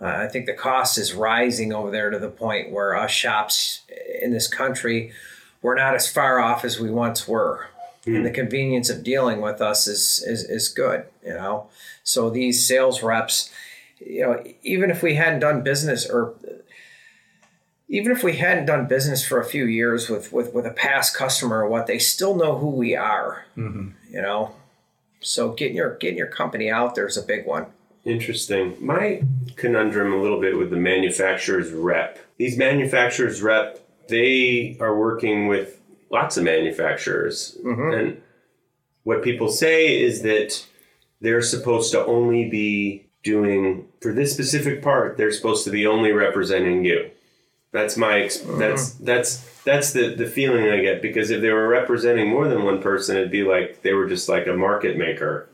Uh, 0.01 0.07
I 0.07 0.27
think 0.27 0.47
the 0.47 0.53
cost 0.53 0.97
is 0.97 1.13
rising 1.13 1.71
over 1.71 1.89
there 1.89 2.09
to 2.09 2.19
the 2.19 2.29
point 2.29 2.71
where 2.71 2.95
us 2.95 3.09
shops 3.09 3.83
in 4.21 4.33
this 4.33 4.47
country 4.47 5.13
we're 5.61 5.75
not 5.75 5.95
as 5.95 6.11
far 6.11 6.39
off 6.39 6.65
as 6.65 6.77
we 6.77 6.91
once 6.91 7.25
were. 7.25 7.67
And 8.05 8.25
the 8.25 8.31
convenience 8.31 8.89
of 8.89 9.01
dealing 9.01 9.39
with 9.39 9.61
us 9.61 9.87
is, 9.87 10.21
is 10.27 10.43
is 10.43 10.67
good, 10.67 11.05
you 11.25 11.33
know. 11.33 11.69
So 12.03 12.29
these 12.29 12.67
sales 12.67 13.01
reps, 13.01 13.49
you 14.05 14.21
know, 14.21 14.43
even 14.63 14.89
if 14.89 15.03
we 15.03 15.15
hadn't 15.15 15.39
done 15.39 15.63
business 15.63 16.09
or 16.09 16.35
even 17.87 18.11
if 18.11 18.23
we 18.23 18.37
hadn't 18.37 18.65
done 18.65 18.87
business 18.87 19.25
for 19.25 19.39
a 19.39 19.45
few 19.45 19.65
years 19.65 20.09
with 20.09 20.31
with, 20.31 20.53
with 20.53 20.65
a 20.65 20.71
past 20.71 21.15
customer 21.15 21.63
or 21.63 21.69
what, 21.69 21.87
they 21.87 21.99
still 21.99 22.35
know 22.35 22.57
who 22.57 22.69
we 22.69 22.95
are. 22.95 23.45
Mm-hmm. 23.57 23.89
You 24.09 24.21
know. 24.21 24.55
So 25.21 25.53
getting 25.53 25.77
your 25.77 25.95
getting 25.95 26.17
your 26.17 26.27
company 26.27 26.69
out 26.69 26.95
there 26.95 27.07
is 27.07 27.17
a 27.17 27.21
big 27.23 27.45
one. 27.45 27.67
Interesting. 28.05 28.75
My 28.79 29.23
conundrum 29.55 30.11
a 30.11 30.21
little 30.21 30.41
bit 30.41 30.57
with 30.57 30.69
the 30.69 30.77
manufacturer's 30.77 31.71
rep. 31.71 32.19
These 32.37 32.57
manufacturers 32.57 33.41
rep, 33.41 33.79
they 34.09 34.75
are 34.81 34.97
working 34.97 35.47
with 35.47 35.79
lots 36.09 36.35
of 36.35 36.43
manufacturers. 36.43 37.57
Mm-hmm. 37.63 37.93
And 37.93 38.21
what 39.03 39.23
people 39.23 39.47
say 39.47 40.01
is 40.01 40.21
that 40.23 40.65
they're 41.21 41.41
supposed 41.41 41.91
to 41.91 42.05
only 42.05 42.49
be 42.49 43.05
doing 43.23 43.87
for 44.03 44.11
this 44.11 44.33
specific 44.33 44.83
part, 44.83 45.15
they're 45.15 45.31
supposed 45.31 45.63
to 45.63 45.71
be 45.71 45.87
only 45.87 46.11
representing 46.11 46.83
you. 46.83 47.09
That's 47.71 47.95
my 47.95 48.19
ex- 48.19 48.37
that's 48.37 48.91
that's 48.95 49.37
that's 49.63 49.93
the 49.93 50.13
the 50.13 50.27
feeling 50.27 50.69
I 50.69 50.81
get 50.81 51.01
because 51.01 51.31
if 51.31 51.41
they 51.41 51.49
were 51.49 51.69
representing 51.69 52.29
more 52.29 52.47
than 52.47 52.63
one 52.63 52.81
person, 52.81 53.15
it'd 53.15 53.31
be 53.31 53.43
like 53.43 53.81
they 53.81 53.93
were 53.93 54.07
just 54.07 54.27
like 54.27 54.45
a 54.45 54.53
market 54.53 54.97
maker. 54.97 55.47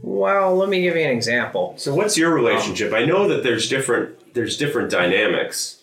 Well, 0.00 0.54
let 0.54 0.68
me 0.68 0.80
give 0.80 0.94
you 0.94 1.02
an 1.02 1.10
example. 1.10 1.74
So 1.76 1.92
what's 1.92 2.16
your 2.16 2.32
relationship? 2.32 2.92
I 2.94 3.04
know 3.04 3.28
that 3.28 3.42
there's 3.42 3.68
different 3.68 4.32
there's 4.32 4.56
different 4.56 4.90
dynamics. 4.90 5.82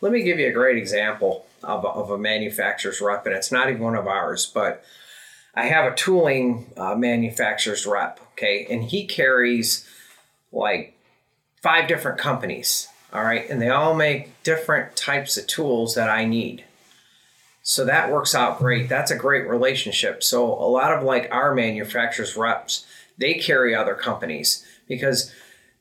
Let 0.00 0.10
me 0.10 0.22
give 0.22 0.38
you 0.38 0.48
a 0.48 0.52
great 0.52 0.78
example 0.78 1.44
of 1.62 1.84
a, 1.84 1.88
of 1.88 2.10
a 2.10 2.18
manufacturer's 2.18 3.00
rep, 3.00 3.26
and 3.26 3.34
it's 3.34 3.52
not 3.52 3.68
even 3.68 3.82
one 3.82 3.94
of 3.94 4.06
ours, 4.06 4.46
but 4.46 4.82
I 5.54 5.66
have 5.66 5.92
a 5.92 5.94
tooling 5.94 6.72
uh, 6.76 6.94
manufacturer's 6.94 7.84
rep, 7.84 8.20
okay, 8.32 8.66
and 8.70 8.82
he 8.82 9.06
carries 9.06 9.86
like 10.52 10.98
five 11.62 11.88
different 11.88 12.18
companies, 12.18 12.88
all 13.12 13.22
right, 13.22 13.48
and 13.48 13.60
they 13.60 13.68
all 13.68 13.94
make 13.94 14.42
different 14.42 14.96
types 14.96 15.36
of 15.36 15.46
tools 15.46 15.94
that 15.94 16.08
I 16.08 16.24
need. 16.24 16.64
So 17.62 17.84
that 17.84 18.10
works 18.10 18.34
out 18.34 18.58
great. 18.58 18.88
That's 18.88 19.10
a 19.10 19.16
great 19.16 19.46
relationship. 19.46 20.22
So 20.22 20.44
a 20.44 20.64
lot 20.64 20.92
of 20.92 21.02
like 21.02 21.28
our 21.30 21.54
manufacturers 21.54 22.36
reps, 22.36 22.86
they 23.18 23.34
carry 23.34 23.74
other 23.74 23.94
companies 23.94 24.64
because 24.86 25.32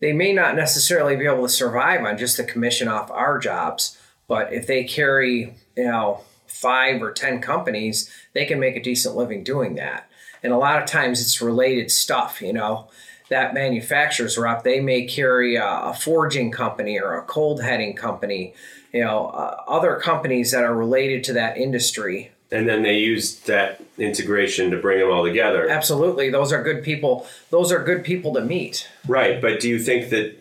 they 0.01 0.11
may 0.11 0.33
not 0.33 0.55
necessarily 0.55 1.15
be 1.15 1.25
able 1.25 1.43
to 1.43 1.49
survive 1.49 2.03
on 2.03 2.17
just 2.17 2.37
the 2.37 2.43
commission 2.43 2.87
off 2.87 3.09
our 3.09 3.39
jobs, 3.39 3.97
but 4.27 4.51
if 4.51 4.67
they 4.67 4.83
carry, 4.83 5.55
you 5.75 5.85
know, 5.85 6.21
five 6.45 7.01
or 7.01 7.11
10 7.11 7.41
companies, 7.41 8.11
they 8.33 8.45
can 8.45 8.59
make 8.59 8.75
a 8.75 8.83
decent 8.83 9.15
living 9.15 9.43
doing 9.43 9.75
that. 9.75 10.09
And 10.43 10.53
a 10.53 10.57
lot 10.57 10.81
of 10.81 10.89
times 10.89 11.21
it's 11.21 11.41
related 11.41 11.91
stuff, 11.91 12.41
you 12.41 12.53
know. 12.53 12.89
That 13.29 13.53
manufacturer's 13.53 14.37
rep, 14.37 14.63
they 14.63 14.79
may 14.79 15.05
carry 15.05 15.55
a, 15.55 15.65
a 15.65 15.93
forging 15.93 16.51
company 16.51 16.99
or 16.99 17.17
a 17.17 17.23
cold 17.23 17.61
heading 17.61 17.95
company, 17.95 18.53
you 18.93 19.03
know, 19.03 19.27
uh, 19.27 19.63
other 19.67 19.97
companies 19.97 20.51
that 20.51 20.63
are 20.63 20.75
related 20.75 21.23
to 21.25 21.33
that 21.33 21.57
industry. 21.57 22.31
And 22.51 22.69
then 22.69 22.83
they 22.83 22.99
use 22.99 23.39
that 23.41 23.83
integration 23.97 24.71
to 24.71 24.77
bring 24.77 24.99
them 24.99 25.11
all 25.11 25.25
together. 25.25 25.69
Absolutely, 25.69 26.29
those 26.29 26.53
are 26.53 26.63
good 26.63 26.83
people. 26.83 27.27
Those 27.49 27.71
are 27.73 27.83
good 27.83 28.05
people 28.05 28.33
to 28.35 28.41
meet. 28.41 28.87
Right, 29.05 29.41
but 29.41 29.59
do 29.59 29.67
you 29.67 29.79
think 29.79 30.09
that 30.11 30.37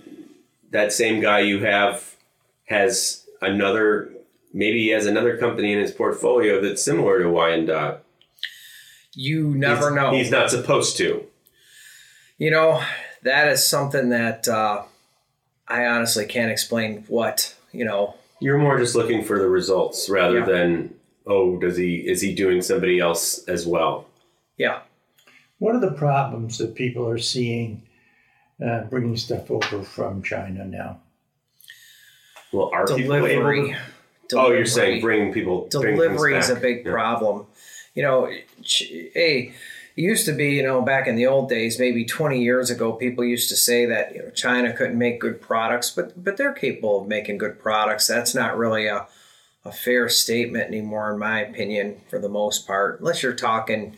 that 0.71 0.93
same 0.93 1.21
guy 1.21 1.41
you 1.41 1.65
have 1.65 2.15
has 2.67 3.25
another 3.41 4.11
maybe 4.53 4.85
he 4.85 4.89
has 4.89 5.07
another 5.07 5.37
company 5.37 5.73
in 5.73 5.79
his 5.79 5.93
portfolio 5.93 6.61
that's 6.61 6.83
similar 6.83 7.23
to 7.23 7.29
Wyandotte? 7.29 8.03
You 9.13 9.55
never 9.55 9.89
he's, 9.89 9.97
know. 9.97 10.13
He's 10.13 10.31
not 10.31 10.51
supposed 10.51 10.97
to. 10.99 11.27
You 12.39 12.51
know, 12.51 12.83
that 13.23 13.49
is 13.49 13.67
something 13.67 14.11
that 14.11 14.47
uh, 14.49 14.83
I 15.69 15.87
honestly 15.87 16.27
can't 16.27 16.51
explain 16.51 17.05
what, 17.09 17.55
you 17.73 17.85
know, 17.85 18.15
You're 18.41 18.59
more 18.59 18.79
just 18.79 18.95
looking 18.95 19.25
for 19.25 19.39
the 19.39 19.49
results 19.49 20.09
rather 20.11 20.41
Yeah. 20.41 20.45
than 20.47 20.95
oh, 21.27 21.57
does 21.59 21.77
he 21.77 21.97
is 21.97 22.21
he 22.21 22.35
doing 22.35 22.63
somebody 22.63 23.01
else 23.01 23.43
as 23.49 23.67
well? 23.67 24.07
yeah. 24.57 24.81
What 25.59 25.75
are 25.75 25.81
the 25.81 25.93
problems 25.93 26.59
that 26.59 26.75
people 26.75 27.09
are 27.09 27.17
seeing 27.17 27.81
uh, 28.63 28.83
bringing 28.85 29.17
stuff 29.17 29.51
over 29.51 29.83
from 29.83 30.23
China 30.23 30.67
now? 30.67 31.01
Well, 32.53 32.71
are 32.75 32.87
people 32.87 33.15
able 33.15 33.27
Delivery. 33.29 33.75
Oh, 34.35 34.51
you're 34.53 34.67
saying 34.67 35.01
bringing 35.01 35.33
people 35.33 35.67
bring 35.73 35.95
delivery 35.97 36.37
is 36.37 36.51
a 36.51 36.57
big 36.57 36.85
Yeah. 36.85 36.93
problem. 36.93 37.47
You 37.95 38.03
know, 38.03 38.31
ch- 38.63 38.93
hey, 39.15 39.55
it 39.97 40.03
used 40.03 40.27
to 40.27 40.33
be, 40.33 40.51
you 40.51 40.63
know, 40.63 40.83
back 40.83 41.07
in 41.07 41.17
the 41.17 41.27
old 41.27 41.49
days, 41.49 41.79
maybe 41.79 42.05
20 42.05 42.43
years 42.43 42.71
ago, 42.71 42.93
people 42.93 43.25
used 43.25 43.49
to 43.49 43.57
say 43.57 43.87
that 43.87 44.15
you 44.15 44.23
know 44.23 44.31
China 44.31 44.73
couldn't 44.73 44.99
make 44.99 45.21
good 45.21 45.41
products, 45.41 45.91
but 45.91 46.23
but 46.23 46.37
they're 46.37 46.53
capable 46.53 47.01
of 47.01 47.09
making 47.09 47.39
good 47.39 47.59
products. 47.59 48.07
That's 48.07 48.35
not 48.35 48.59
really 48.59 48.87
a 48.87 49.07
a 49.65 49.73
fair 49.73 50.09
statement 50.09 50.69
anymore, 50.69 51.13
in 51.13 51.19
my 51.19 51.41
opinion, 51.41 52.01
for 52.09 52.19
the 52.19 52.29
most 52.29 52.67
part. 52.67 53.01
Unless 53.01 53.23
you're 53.23 53.35
talking, 53.35 53.97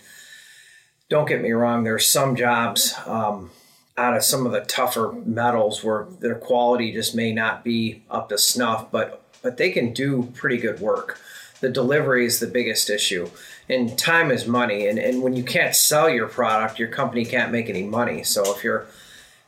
don't 1.11 1.29
get 1.29 1.43
me 1.43 1.53
wrong, 1.53 1.85
there's 1.85 2.09
some 2.09 2.37
jobs 2.37 2.95
um, 3.07 3.51
out 3.97 4.17
of 4.17 4.25
some 4.25 4.47
of 4.47 4.53
the 4.53 4.63
tougher 4.63 5.13
metals 5.27 5.85
where 5.85 6.07
their 6.21 6.37
quality 6.37 6.93
just 6.93 7.15
may 7.15 7.33
not 7.33 7.65
be 7.65 8.03
up 8.11 8.29
to 8.31 8.39
snuff, 8.39 8.91
but 8.91 9.23
but 9.43 9.57
they 9.57 9.71
can 9.71 9.93
do 9.93 10.33
pretty 10.35 10.59
good 10.59 10.81
work. 10.81 11.19
The 11.61 11.69
delivery 11.69 12.25
is 12.25 12.39
the 12.39 12.47
biggest 12.47 12.89
issue, 12.89 13.31
and 13.69 13.99
time 13.99 14.31
is 14.31 14.47
money. 14.47 14.87
And, 14.87 14.99
and 14.99 15.23
when 15.23 15.35
you 15.35 15.43
can't 15.43 15.75
sell 15.75 16.09
your 16.09 16.29
product, 16.29 16.79
your 16.79 16.89
company 16.89 17.25
can't 17.25 17.53
make 17.53 17.69
any 17.69 17.83
money. 17.83 18.25
So 18.25 18.55
if 18.55 18.65
you're 18.65 18.87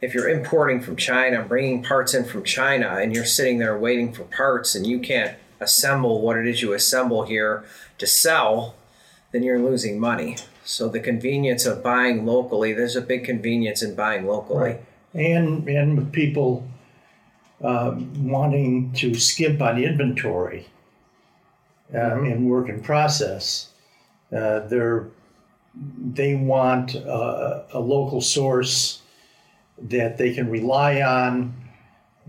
if 0.01 0.15
you're 0.15 0.29
importing 0.31 0.81
from 0.81 0.97
China, 0.97 1.43
bringing 1.43 1.83
parts 1.83 2.15
in 2.15 2.25
from 2.25 2.43
China, 2.43 2.97
and 3.01 3.15
you're 3.15 3.27
sitting 3.27 3.59
there 3.59 3.79
waiting 3.79 4.13
for 4.13 4.25
parts, 4.25 4.75
and 4.75 4.87
you 4.87 4.99
can't 4.99 5.37
assemble 5.61 6.23
what 6.23 6.39
it 6.39 6.47
is 6.47 6.63
you 6.63 6.73
assemble 6.73 7.25
here 7.25 7.65
to 7.99 8.07
sell, 8.07 8.75
then 9.33 9.43
you're 9.43 9.59
losing 9.59 10.01
money. 10.01 10.37
So 10.65 10.89
the 10.89 11.01
convenience 11.01 11.67
of 11.67 11.83
buying 11.83 12.25
locally, 12.25 12.73
there's 12.73 12.97
a 12.97 13.03
big 13.03 13.25
convenience 13.25 13.83
in 13.83 13.95
buying 13.95 14.27
locally. 14.27 14.59
Right. 14.59 14.85
And 15.13 15.69
and 15.69 15.97
with 15.97 16.13
people 16.13 16.67
um, 17.63 18.31
wanting 18.31 18.93
to 18.95 19.15
skip 19.15 19.61
on 19.61 19.83
inventory 19.83 20.67
um, 21.93 22.25
in 22.25 22.49
work 22.49 22.69
in 22.69 22.81
process, 22.83 23.70
uh, 24.33 24.61
they're 24.69 25.09
they 25.75 26.35
want 26.35 26.97
uh, 26.97 27.63
a 27.73 27.79
local 27.79 28.21
source 28.21 29.03
that 29.81 30.19
they 30.19 30.35
can 30.35 30.51
rely 30.51 31.01
on, 31.01 31.55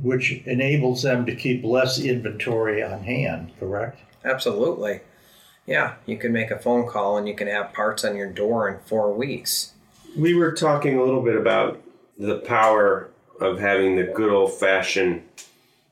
which 0.01 0.31
enables 0.46 1.01
them 1.01 1.25
to 1.25 1.36
keep 1.36 1.63
less 1.63 2.00
inventory 2.00 2.84
on 2.84 3.03
hand. 3.03 3.51
Correct? 3.60 4.00
Absolutely. 4.24 5.01
Yeah, 5.65 5.96
you 6.05 6.17
can 6.17 6.31
make 6.31 6.51
a 6.51 6.60
phone 6.60 6.88
call 6.88 7.17
and 7.17 7.27
you 7.27 7.36
can 7.36 7.48
have 7.48 7.74
parts 7.74 8.03
on 8.03 8.15
your 8.15 8.31
door 8.31 8.70
in 8.70 8.79
four 8.79 9.13
weeks. 9.13 9.74
We 10.17 10.36
were 10.36 10.51
talking 10.51 10.98
a 10.98 11.03
little 11.03 11.22
bit 11.22 11.36
about 11.36 11.81
the 12.17 12.38
power 12.38 13.10
of 13.39 13.60
having 13.60 13.96
the 13.96 14.03
good 14.03 14.31
old 14.31 14.53
fashioned 14.53 15.24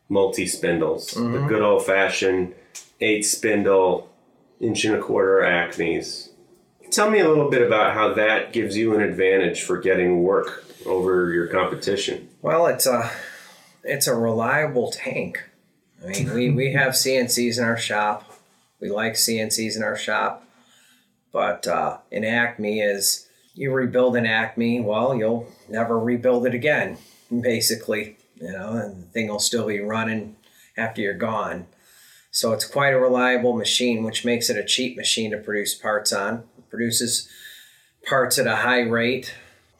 multi 0.07 0.45
spindles, 0.45 1.11
mm-hmm. 1.11 1.33
the 1.33 1.39
good 1.47 1.61
old 1.61 1.85
fashioned 1.85 2.53
eight 2.99 3.25
spindle, 3.25 4.09
inch 4.59 4.85
and 4.85 4.95
a 4.95 5.01
quarter 5.01 5.41
Acmes. 5.41 6.29
Tell 6.91 7.09
me 7.09 7.19
a 7.19 7.27
little 7.27 7.49
bit 7.49 7.61
about 7.61 7.93
how 7.93 8.13
that 8.15 8.51
gives 8.51 8.75
you 8.75 8.95
an 8.95 9.01
advantage 9.01 9.61
for 9.61 9.77
getting 9.77 10.23
work 10.23 10.65
over 10.85 11.31
your 11.31 11.47
competition. 11.47 12.29
Well, 12.41 12.65
it's 12.67 12.87
a 12.87 13.11
it's 13.83 14.07
a 14.07 14.15
reliable 14.15 14.91
tank. 14.91 15.43
I 16.03 16.07
mean, 16.07 16.33
we, 16.33 16.49
we 16.49 16.73
have 16.73 16.93
CNCs 16.93 17.57
in 17.57 17.63
our 17.63 17.77
shop. 17.77 18.33
We 18.79 18.89
like 18.89 19.13
CNCs 19.13 19.75
in 19.75 19.83
our 19.83 19.97
shop, 19.97 20.47
but 21.33 21.67
uh, 21.67 21.97
an 22.11 22.23
Acme 22.23 22.79
is 22.79 23.27
you 23.53 23.73
rebuild 23.73 24.15
an 24.15 24.25
Acme, 24.25 24.79
well, 24.79 25.13
you'll 25.13 25.51
never 25.67 25.99
rebuild 25.99 26.45
it 26.45 26.53
again, 26.53 26.97
basically. 27.29 28.17
You 28.39 28.53
know, 28.53 28.71
and 28.71 29.03
the 29.03 29.07
thing 29.07 29.27
will 29.27 29.39
still 29.39 29.67
be 29.67 29.81
running 29.81 30.37
after 30.77 31.01
you're 31.01 31.13
gone. 31.13 31.67
So 32.31 32.53
it's 32.53 32.65
quite 32.65 32.93
a 32.93 33.00
reliable 33.00 33.55
machine, 33.55 34.03
which 34.03 34.24
makes 34.24 34.50
it 34.50 34.57
a 34.57 34.63
cheap 34.63 34.95
machine 34.95 35.31
to 35.31 35.38
produce 35.38 35.74
parts 35.74 36.13
on. 36.13 36.43
It 36.57 36.69
produces 36.69 37.27
parts 38.07 38.38
at 38.38 38.48
a 38.48 38.57
high 38.57 38.81
rate, 38.81 39.33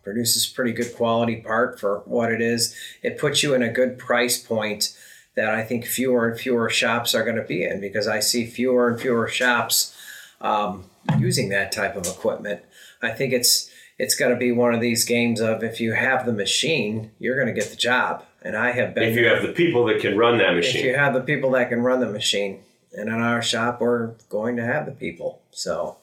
produces 0.04 0.48
pretty 0.48 0.72
good 0.72 0.96
quality 0.96 1.38
part 1.38 1.80
for 1.80 2.00
what 2.06 2.32
it 2.32 2.42
is. 2.42 2.76
It 3.04 3.20
puts 3.20 3.44
you 3.44 3.54
in 3.54 3.62
a 3.62 3.72
good 3.72 4.00
price 4.00 4.42
point 4.42 4.98
that 5.36 5.50
I 5.50 5.64
think 5.64 5.86
fewer 5.86 6.28
and 6.28 6.40
fewer 6.40 6.70
shops 6.70 7.14
are 7.14 7.24
going 7.24 7.36
to 7.36 7.44
be 7.44 7.64
in 7.64 7.80
because 7.80 8.08
I 8.08 8.20
see 8.20 8.46
fewer 8.46 8.90
and 8.90 9.00
fewer 9.00 9.28
shops 9.28 9.96
um, 10.42 10.86
using 11.18 11.50
that 11.50 11.72
type 11.72 11.96
of 11.96 12.08
equipment. 12.08 12.62
I 13.02 13.12
think 13.12 13.34
it's 13.34 13.70
it's 13.98 14.16
going 14.16 14.32
to 14.32 14.38
be 14.38 14.52
one 14.52 14.74
of 14.74 14.82
these 14.82 15.06
games 15.06 15.42
of 15.42 15.64
if 15.64 15.82
you 15.82 15.92
have 15.94 16.26
the 16.26 16.32
machine, 16.32 17.12
you're 17.20 17.36
going 17.36 17.54
to 17.54 17.60
get 17.60 17.70
the 17.70 17.76
job. 17.76 18.26
And 18.42 18.56
I 18.56 18.72
have 18.72 18.96
been. 18.96 19.04
If 19.04 19.18
you 19.18 19.28
have 19.28 19.42
the 19.42 19.52
people 19.52 19.86
that 19.86 20.00
can 20.00 20.18
run 20.18 20.38
that 20.38 20.56
machine. 20.56 20.82
If 20.82 20.86
you 20.86 20.96
have 20.96 21.14
the 21.14 21.22
people 21.22 21.52
that 21.52 21.70
can 21.70 21.82
run 21.82 22.00
the 22.00 22.10
machine, 22.10 22.62
and 22.94 23.10
in 23.10 23.16
our 23.16 23.42
shop, 23.42 23.82
we're 23.82 24.14
going 24.30 24.56
to 24.56 24.66
have 24.66 24.86
the 24.86 24.92
people. 24.92 25.42
So 25.52 25.98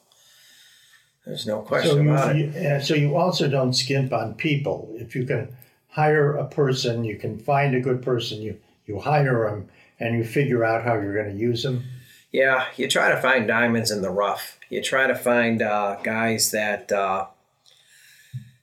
there's 1.24 1.46
no 1.46 1.60
question 1.60 1.90
so 1.90 2.00
about 2.00 2.36
you, 2.36 2.52
it. 2.54 2.84
so 2.84 2.94
you 2.94 3.16
also 3.16 3.48
don't 3.48 3.72
skimp 3.72 4.12
on 4.12 4.34
people. 4.34 4.94
If 4.94 5.16
you 5.16 5.24
can 5.24 5.56
hire 5.88 6.36
a 6.36 6.46
person, 6.46 7.04
you 7.04 7.16
can 7.16 7.38
find 7.38 7.74
a 7.74 7.80
good 7.80 8.02
person. 8.02 8.42
You 8.42 8.60
you 8.86 9.00
hire 9.00 9.48
them 9.48 9.68
and 9.98 10.16
you 10.16 10.24
figure 10.24 10.64
out 10.64 10.84
how 10.84 10.94
you're 10.94 11.14
going 11.14 11.34
to 11.34 11.40
use 11.40 11.62
them. 11.62 11.84
Yeah, 12.30 12.66
you 12.76 12.88
try 12.88 13.08
to 13.08 13.20
find 13.20 13.48
diamonds 13.48 13.90
in 13.90 14.02
the 14.02 14.10
rough. 14.10 14.58
You 14.68 14.82
try 14.82 15.06
to 15.06 15.14
find 15.14 15.62
uh, 15.62 15.96
guys 16.02 16.50
that 16.50 16.92
uh, 16.92 17.26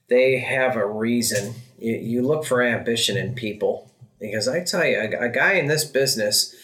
they 0.08 0.38
have 0.38 0.76
a 0.76 0.86
reason. 0.86 1.54
You, 1.78 1.94
you, 1.94 2.22
look 2.22 2.44
for 2.44 2.62
ambition 2.62 3.16
in 3.16 3.34
people 3.34 3.90
because 4.20 4.48
I 4.48 4.62
tell 4.62 4.84
you, 4.84 4.98
a, 4.98 5.26
a 5.26 5.28
guy 5.28 5.54
in 5.54 5.66
this 5.66 5.84
business, 5.84 6.54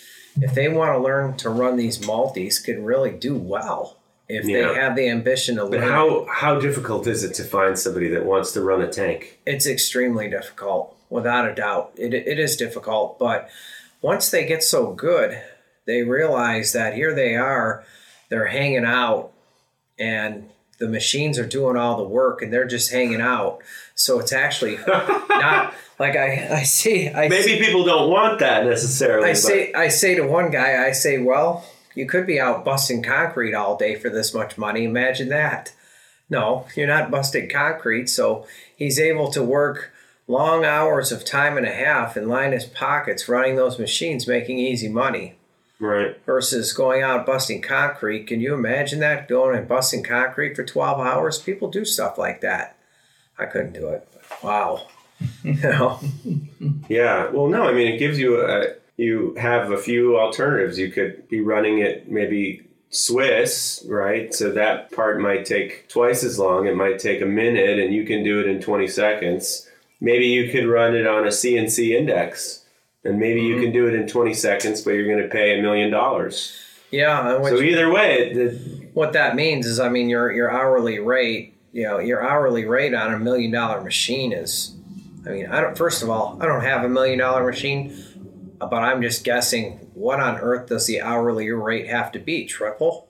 if 0.40 0.54
they 0.54 0.68
want 0.68 0.94
to 0.94 0.98
learn 0.98 1.36
to 1.38 1.50
run 1.50 1.76
these 1.76 2.04
multis, 2.04 2.58
could 2.58 2.78
really 2.78 3.10
do 3.10 3.36
well 3.36 3.96
if 4.28 4.46
yeah. 4.46 4.68
they 4.68 4.74
have 4.74 4.96
the 4.96 5.08
ambition 5.08 5.56
to 5.56 5.64
learn. 5.64 5.80
But 5.80 5.88
how 5.88 6.26
how 6.30 6.60
difficult 6.60 7.06
is 7.06 7.24
it 7.24 7.34
to 7.34 7.44
find 7.44 7.78
somebody 7.78 8.08
that 8.08 8.24
wants 8.24 8.52
to 8.52 8.62
run 8.62 8.80
a 8.80 8.88
tank? 8.88 9.38
It's 9.46 9.66
extremely 9.66 10.28
difficult 10.30 10.96
without 11.08 11.48
a 11.48 11.54
doubt. 11.54 11.92
It, 11.96 12.14
it 12.14 12.38
is 12.38 12.56
difficult, 12.56 13.18
but 13.18 13.50
once 14.00 14.30
they 14.30 14.46
get 14.46 14.62
so 14.62 14.92
good, 14.92 15.40
they 15.84 16.02
realize 16.02 16.72
that 16.72 16.94
here 16.94 17.14
they 17.14 17.36
are, 17.36 17.84
they're 18.28 18.46
hanging 18.46 18.84
out, 18.84 19.32
and 19.98 20.50
the 20.80 20.88
machines 20.88 21.38
are 21.38 21.46
doing 21.46 21.76
all 21.76 21.96
the 21.98 22.04
work, 22.04 22.42
and 22.42 22.52
they're 22.52 22.66
just 22.66 22.90
hanging 22.90 23.20
out. 23.20 23.60
So 23.94 24.18
it's 24.18 24.32
actually 24.32 24.78
not 24.88 25.74
like 25.98 26.16
I, 26.16 26.48
I 26.50 26.62
see. 26.64 27.08
I 27.08 27.28
Maybe 27.28 27.42
see, 27.42 27.58
people 27.58 27.84
don't 27.84 28.10
want 28.10 28.40
that 28.40 28.64
necessarily. 28.64 29.28
I 29.28 29.34
say 29.34 29.72
I 29.74 29.88
say 29.88 30.16
to 30.16 30.26
one 30.26 30.50
guy, 30.50 30.84
I 30.84 30.92
say, 30.92 31.18
well, 31.18 31.64
you 31.94 32.06
could 32.06 32.26
be 32.26 32.40
out 32.40 32.64
busting 32.64 33.02
concrete 33.02 33.54
all 33.54 33.76
day 33.76 33.94
for 33.94 34.08
this 34.08 34.34
much 34.34 34.58
money. 34.58 34.84
Imagine 34.84 35.28
that. 35.28 35.72
No, 36.30 36.66
you're 36.74 36.86
not 36.86 37.10
busting 37.10 37.50
concrete. 37.50 38.08
So 38.08 38.46
he's 38.74 38.98
able 38.98 39.30
to 39.32 39.42
work 39.42 39.92
long 40.26 40.64
hours 40.64 41.10
of 41.10 41.24
time 41.24 41.56
and 41.56 41.66
a 41.66 41.72
half 41.72 42.16
and 42.16 42.28
line 42.28 42.52
his 42.52 42.64
pockets 42.64 43.28
running 43.28 43.56
those 43.56 43.78
machines, 43.78 44.26
making 44.26 44.58
easy 44.58 44.88
money. 44.88 45.34
Right. 45.80 46.22
Versus 46.26 46.72
going 46.72 47.02
out 47.02 47.26
busting 47.26 47.62
concrete. 47.62 48.26
Can 48.26 48.40
you 48.40 48.54
imagine 48.54 49.00
that? 49.00 49.28
Going 49.28 49.56
and 49.56 49.66
busting 49.66 50.04
concrete 50.04 50.54
for 50.54 50.64
12 50.64 51.00
hours? 51.00 51.40
People 51.40 51.70
do 51.70 51.84
stuff 51.84 52.18
like 52.18 52.42
that. 52.42 52.76
I 53.38 53.46
couldn't 53.46 53.72
do 53.72 53.88
it. 53.88 54.06
Wow. 54.42 54.86
you 55.42 55.54
know? 55.54 55.98
Yeah. 56.88 57.30
Well, 57.30 57.48
no, 57.48 57.62
I 57.62 57.72
mean, 57.72 57.88
it 57.88 57.98
gives 57.98 58.18
you 58.18 58.40
a, 58.40 58.74
you 58.96 59.34
have 59.38 59.72
a 59.72 59.78
few 59.78 60.18
alternatives. 60.18 60.78
You 60.78 60.90
could 60.90 61.28
be 61.28 61.40
running 61.40 61.78
it 61.78 62.10
maybe 62.10 62.68
Swiss, 62.90 63.84
right? 63.88 64.34
So 64.34 64.52
that 64.52 64.92
part 64.92 65.18
might 65.20 65.46
take 65.46 65.88
twice 65.88 66.22
as 66.22 66.38
long. 66.38 66.66
It 66.66 66.76
might 66.76 66.98
take 66.98 67.22
a 67.22 67.26
minute 67.26 67.78
and 67.78 67.94
you 67.94 68.04
can 68.04 68.22
do 68.22 68.40
it 68.40 68.46
in 68.46 68.60
20 68.60 68.86
seconds 68.86 69.66
maybe 70.00 70.26
you 70.26 70.50
could 70.50 70.66
run 70.66 70.94
it 70.94 71.06
on 71.06 71.24
a 71.24 71.30
CNC 71.30 71.90
index 71.90 72.59
and 73.04 73.18
maybe 73.18 73.40
mm-hmm. 73.40 73.58
you 73.58 73.62
can 73.62 73.72
do 73.72 73.86
it 73.86 73.94
in 73.94 74.06
20 74.06 74.34
seconds, 74.34 74.82
but 74.82 74.90
you're 74.92 75.06
going 75.06 75.22
to 75.22 75.28
pay 75.28 75.58
a 75.58 75.62
million 75.62 75.90
dollars. 75.90 76.56
Yeah. 76.90 77.40
So 77.42 77.60
either 77.60 77.90
way, 77.90 78.32
the, 78.34 78.88
what 78.94 79.12
that 79.12 79.36
means 79.36 79.66
is, 79.66 79.78
I 79.78 79.88
mean, 79.88 80.08
your 80.08 80.32
your 80.32 80.50
hourly 80.50 80.98
rate, 80.98 81.56
you 81.72 81.84
know, 81.84 81.98
your 81.98 82.26
hourly 82.26 82.64
rate 82.64 82.94
on 82.94 83.14
a 83.14 83.18
million 83.18 83.52
dollar 83.52 83.80
machine 83.80 84.32
is, 84.32 84.74
I 85.24 85.30
mean, 85.30 85.46
I 85.46 85.60
don't. 85.60 85.78
First 85.78 86.02
of 86.02 86.10
all, 86.10 86.36
I 86.40 86.46
don't 86.46 86.64
have 86.64 86.84
a 86.84 86.88
million 86.88 87.20
dollar 87.20 87.46
machine, 87.46 87.96
but 88.58 88.74
I'm 88.74 89.02
just 89.02 89.24
guessing. 89.24 89.86
What 89.94 90.18
on 90.18 90.38
earth 90.38 90.68
does 90.68 90.86
the 90.86 91.02
hourly 91.02 91.50
rate 91.50 91.86
have 91.88 92.10
to 92.12 92.18
be? 92.18 92.46
Triple? 92.46 93.09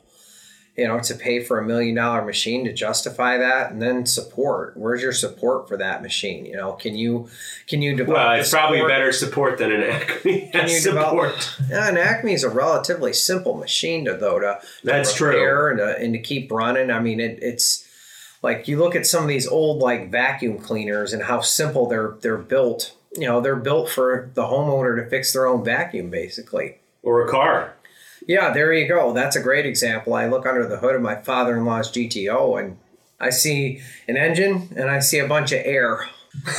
You 0.81 0.89
know, 0.89 0.99
to 0.99 1.15
pay 1.15 1.45
for 1.45 1.59
a 1.59 1.63
million 1.63 1.95
dollar 1.95 2.25
machine 2.25 2.65
to 2.65 2.73
justify 2.73 3.37
that, 3.37 3.71
and 3.71 3.83
then 3.83 4.07
support. 4.07 4.75
Where's 4.79 5.03
your 5.03 5.13
support 5.13 5.69
for 5.69 5.77
that 5.77 6.01
machine? 6.01 6.47
You 6.47 6.57
know, 6.57 6.73
can 6.73 6.97
you 6.97 7.29
can 7.67 7.83
you 7.83 7.95
develop? 7.95 8.17
Well, 8.17 8.41
it's 8.41 8.49
probably 8.49 8.81
better 8.87 9.13
support 9.13 9.59
than 9.59 9.73
an 9.73 9.83
Acme. 9.83 10.49
Can 10.53 10.71
you 10.71 10.79
support? 10.81 11.35
Develop, 11.35 11.71
yeah, 11.71 11.89
an 11.91 11.99
Acme 11.99 12.33
is 12.33 12.45
a 12.45 12.49
relatively 12.49 13.13
simple 13.13 13.59
machine 13.59 14.07
to 14.07 14.15
though 14.15 14.39
to, 14.39 14.59
to 14.63 14.67
that's 14.83 15.13
true 15.13 15.69
and 15.69 15.79
to, 15.81 15.99
and 15.99 16.15
to 16.15 16.19
keep 16.19 16.51
running. 16.51 16.91
I 16.91 16.99
mean, 16.99 17.21
it, 17.21 17.39
it's 17.43 17.87
like 18.41 18.67
you 18.67 18.79
look 18.79 18.97
at 18.97 19.07
some 19.07 19.23
of 19.23 19.29
these 19.29 19.47
old 19.47 19.81
like 19.81 20.11
vacuum 20.11 20.57
cleaners 20.57 21.13
and 21.13 21.25
how 21.25 21.43
simple 21.43 21.89
they're 21.89 22.15
they're 22.23 22.39
built. 22.39 22.97
You 23.13 23.27
know, 23.27 23.43
they're 23.43 23.55
built 23.55 23.91
for 23.91 24.31
the 24.33 24.45
homeowner 24.45 24.97
to 24.97 25.11
fix 25.11 25.35
their 25.35 25.47
own 25.47 25.63
vacuum, 25.63 26.09
basically, 26.09 26.79
or 27.03 27.27
a 27.27 27.31
car. 27.31 27.75
Yeah, 28.27 28.53
there 28.53 28.73
you 28.73 28.87
go. 28.87 29.13
That's 29.13 29.37
a 29.37 29.43
great 29.43 29.67
example. 29.67 30.15
I 30.15 30.27
look 30.27 30.47
under 30.47 30.67
the 30.67 30.77
hood 30.77 30.95
of 30.95 31.03
my 31.03 31.17
father 31.17 31.57
in 31.57 31.65
law's 31.65 31.91
GTO 31.91 32.61
and 32.61 32.79
I 33.19 33.31
see 33.31 33.81
an 34.09 34.17
engine 34.17 34.69
and 34.77 34.91
I 34.91 35.01
see 35.01 35.19
a 35.19 35.29
bunch 35.29 35.53
of 35.53 35.61
air. 35.65 36.07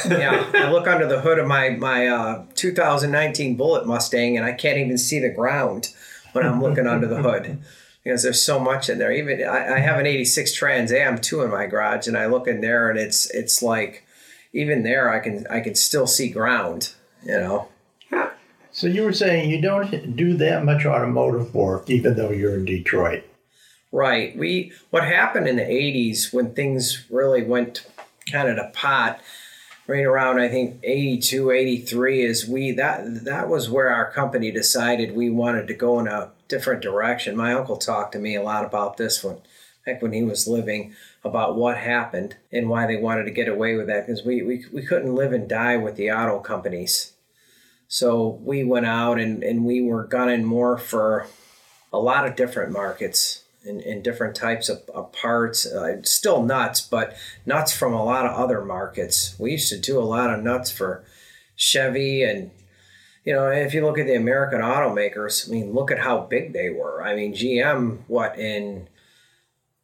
yeah, 0.08 0.50
I 0.54 0.70
look 0.70 0.88
under 0.88 1.08
the 1.08 1.22
hood 1.22 1.40
of 1.40 1.48
my 1.48 1.70
my 1.70 2.08
uh, 2.08 2.46
2019 2.56 3.56
Bullitt 3.56 3.88
Mustang 3.88 4.38
and 4.38 4.46
I 4.46 4.52
can't 4.52 4.78
even 4.78 4.98
see 4.98 5.20
the 5.20 5.30
ground 5.30 5.90
when 6.34 6.46
I'm 6.46 6.62
looking 6.62 6.88
under 6.88 7.08
the 7.08 7.22
hood 7.22 7.60
because 8.04 8.24
there's 8.24 8.44
so 8.44 8.60
much 8.60 8.90
in 8.90 9.00
there. 9.00 9.12
Even 9.12 9.48
I, 9.48 9.76
I 9.76 9.80
have 9.80 10.00
an 10.00 10.06
86 10.06 10.54
Trans 10.54 10.92
Am 10.92 11.20
2 11.20 11.44
in 11.44 11.52
my 11.52 11.68
garage 11.68 12.08
and 12.08 12.18
I 12.18 12.26
look 12.26 12.48
in 12.48 12.62
there 12.62 12.90
and 12.90 13.00
it's 13.00 13.30
it's 13.32 13.62
like 13.62 14.04
even 14.54 14.84
there 14.84 15.10
I 15.10 15.20
can 15.20 15.48
I 15.48 15.62
can 15.62 15.76
still 15.76 16.08
see 16.08 16.30
ground. 16.30 16.94
You 17.24 17.40
know. 17.40 17.68
So 18.72 18.88
you 18.88 19.04
were 19.04 19.14
saying 19.14 19.50
you 19.50 19.62
don't 19.62 20.16
do 20.16 20.36
that 20.38 20.64
much 20.64 20.86
automotive 20.86 21.54
work, 21.54 21.90
even 21.90 22.16
though 22.16 22.32
you're 22.32 22.56
in 22.56 22.66
Detroit. 22.66 23.24
Right. 23.92 24.38
We 24.38 24.72
what 24.90 25.04
happened 25.04 25.48
in 25.48 25.58
the 25.58 25.64
'80s 25.64 26.34
when 26.34 26.54
things 26.54 27.06
really 27.10 27.44
went 27.44 27.86
kind 28.32 28.48
of 28.48 28.56
to 28.56 28.72
pot, 28.74 29.20
right 29.88 30.06
around 30.06 30.40
I 30.40 30.48
think 30.48 30.80
82, 30.84 31.52
83 31.52 32.22
is 32.22 32.48
we 32.48 32.72
that 32.72 33.26
that 33.26 33.50
was 33.50 33.70
where 33.70 33.90
our 33.90 34.10
company 34.10 34.52
decided 34.52 35.16
we 35.16 35.30
wanted 35.30 35.68
to 35.68 35.74
go 35.74 36.00
in 36.00 36.08
a 36.08 36.32
different 36.48 36.82
direction. 36.82 37.36
My 37.36 37.54
uncle 37.54 37.78
talked 37.78 38.14
to 38.14 38.20
me 38.20 38.36
a 38.36 38.44
lot 38.44 38.64
about 38.64 38.96
this 38.96 39.24
one 39.24 39.42
back 39.86 40.02
when 40.02 40.14
he 40.14 40.24
was 40.24 40.48
living 40.48 40.94
about 41.24 41.56
what 41.56 41.78
happened 41.78 42.36
and 42.52 42.70
why 42.70 42.88
they 42.88 42.98
wanted 42.98 43.26
to 43.26 43.32
get 43.32 43.48
away 43.48 43.76
with 43.76 43.88
that 43.88 44.06
because 44.06 44.24
we, 44.24 44.42
we, 44.42 44.66
we 44.72 44.86
couldn't 44.86 45.16
live 45.16 45.34
and 45.34 45.48
die 45.50 45.78
with 45.78 45.96
the 45.96 46.12
auto 46.12 46.40
companies. 46.40 47.11
So 47.92 48.40
we 48.42 48.64
went 48.64 48.86
out 48.86 49.20
and, 49.20 49.44
and 49.44 49.66
we 49.66 49.82
were 49.82 50.06
gunning 50.06 50.46
more 50.46 50.78
for 50.78 51.28
a 51.92 52.00
lot 52.00 52.26
of 52.26 52.38
different 52.38 52.72
markets 52.72 53.44
and, 53.66 53.82
and 53.82 54.02
different 54.02 54.34
types 54.34 54.70
of, 54.70 54.84
of 54.96 55.12
parts. 55.12 55.66
Uh, 55.66 56.02
still 56.04 56.42
nuts, 56.42 56.80
but 56.80 57.18
nuts 57.46 57.76
from 57.76 57.94
a 57.94 58.02
lot 58.02 58.26
of 58.26 58.32
other 58.32 58.64
markets. 58.64 59.36
We 59.38 59.52
used 59.52 59.68
to 59.74 59.78
do 59.78 60.00
a 60.00 60.08
lot 60.08 60.34
of 60.34 60.42
nuts 60.42 60.72
for 60.72 61.04
Chevy 61.58 62.24
and 62.24 62.52
you 63.26 63.34
know, 63.34 63.50
if 63.50 63.74
you 63.74 63.86
look 63.86 64.00
at 64.00 64.08
the 64.08 64.16
American 64.16 64.62
automakers, 64.62 65.48
I 65.48 65.52
mean, 65.52 65.74
look 65.74 65.92
at 65.92 66.00
how 66.00 66.22
big 66.22 66.54
they 66.54 66.70
were. 66.70 67.04
I 67.04 67.14
mean, 67.14 67.34
GM, 67.34 68.00
what 68.08 68.40
in 68.40 68.88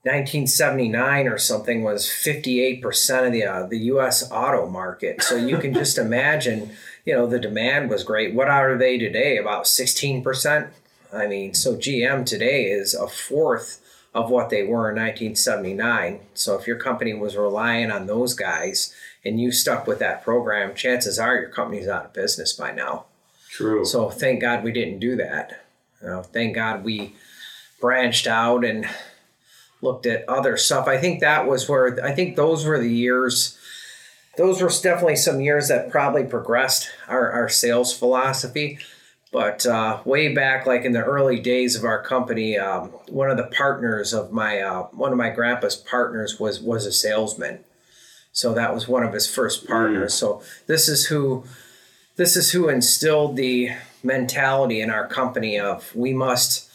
1979 0.03 1.27
or 1.27 1.37
something 1.37 1.83
was 1.83 2.05
58% 2.05 3.27
of 3.27 3.33
the 3.33 3.43
uh, 3.43 3.67
the 3.67 3.79
U.S. 3.91 4.31
auto 4.31 4.67
market. 4.67 5.21
So 5.21 5.35
you 5.35 5.57
can 5.57 5.73
just 5.73 5.97
imagine, 6.07 6.71
you 7.07 7.13
know, 7.13 7.25
the 7.25 7.39
demand 7.39 7.89
was 7.89 8.03
great. 8.03 8.35
What 8.35 8.49
are 8.49 8.77
they 8.77 8.97
today? 8.97 9.37
About 9.37 9.63
16%. 9.63 10.67
I 11.13 11.25
mean, 11.25 11.53
so 11.53 11.77
GM 11.77 12.25
today 12.25 12.65
is 12.65 12.93
a 12.93 13.07
fourth 13.07 13.81
of 14.13 14.29
what 14.29 14.49
they 14.49 14.63
were 14.63 14.89
in 14.89 14.97
1979. 14.97 16.19
So 16.33 16.59
if 16.59 16.67
your 16.67 16.75
company 16.75 17.13
was 17.13 17.37
relying 17.37 17.91
on 17.91 18.07
those 18.07 18.33
guys 18.33 18.93
and 19.23 19.39
you 19.39 19.53
stuck 19.53 19.87
with 19.87 19.99
that 19.99 20.21
program, 20.21 20.75
chances 20.75 21.17
are 21.17 21.37
your 21.37 21.47
company's 21.47 21.87
out 21.87 22.07
of 22.07 22.13
business 22.13 22.51
by 22.51 22.73
now. 22.73 23.05
True. 23.51 23.85
So 23.85 24.09
thank 24.09 24.41
God 24.41 24.65
we 24.65 24.73
didn't 24.73 24.99
do 24.99 25.15
that. 25.15 25.63
You 26.01 26.09
know, 26.09 26.23
thank 26.23 26.55
God 26.55 26.83
we 26.83 27.15
branched 27.79 28.27
out 28.27 28.65
and 28.65 28.85
looked 29.81 30.05
at 30.05 30.27
other 30.27 30.57
stuff. 30.57 30.89
I 30.89 30.97
think 30.97 31.21
that 31.21 31.47
was 31.47 31.69
where 31.69 32.03
I 32.03 32.11
think 32.11 32.35
those 32.35 32.65
were 32.65 32.79
the 32.79 32.93
years. 32.93 33.56
Those 34.37 34.61
were 34.61 34.69
definitely 34.69 35.15
some 35.15 35.41
years 35.41 35.67
that 35.67 35.89
probably 35.89 36.23
progressed 36.23 36.89
our, 37.07 37.31
our 37.31 37.49
sales 37.49 37.97
philosophy. 37.97 38.79
But 39.31 39.65
uh, 39.65 39.99
way 40.05 40.33
back, 40.33 40.65
like 40.65 40.85
in 40.85 40.93
the 40.93 41.03
early 41.03 41.39
days 41.39 41.75
of 41.75 41.83
our 41.83 42.01
company, 42.01 42.57
um, 42.57 42.89
one 43.09 43.29
of 43.29 43.37
the 43.37 43.43
partners 43.43 44.13
of 44.13 44.31
my 44.31 44.61
uh, 44.61 44.83
one 44.93 45.11
of 45.11 45.17
my 45.17 45.29
grandpa's 45.29 45.75
partners 45.75 46.39
was 46.39 46.61
was 46.61 46.85
a 46.85 46.93
salesman. 46.93 47.59
So 48.31 48.53
that 48.53 48.73
was 48.73 48.87
one 48.87 49.03
of 49.03 49.13
his 49.13 49.27
first 49.27 49.67
partners. 49.67 50.13
Mm. 50.13 50.17
So 50.17 50.41
this 50.67 50.87
is 50.87 51.07
who 51.07 51.43
this 52.15 52.37
is 52.37 52.51
who 52.51 52.69
instilled 52.69 53.35
the 53.35 53.71
mentality 54.03 54.79
in 54.79 54.89
our 54.89 55.07
company 55.07 55.59
of 55.59 55.93
we 55.95 56.13
must, 56.13 56.69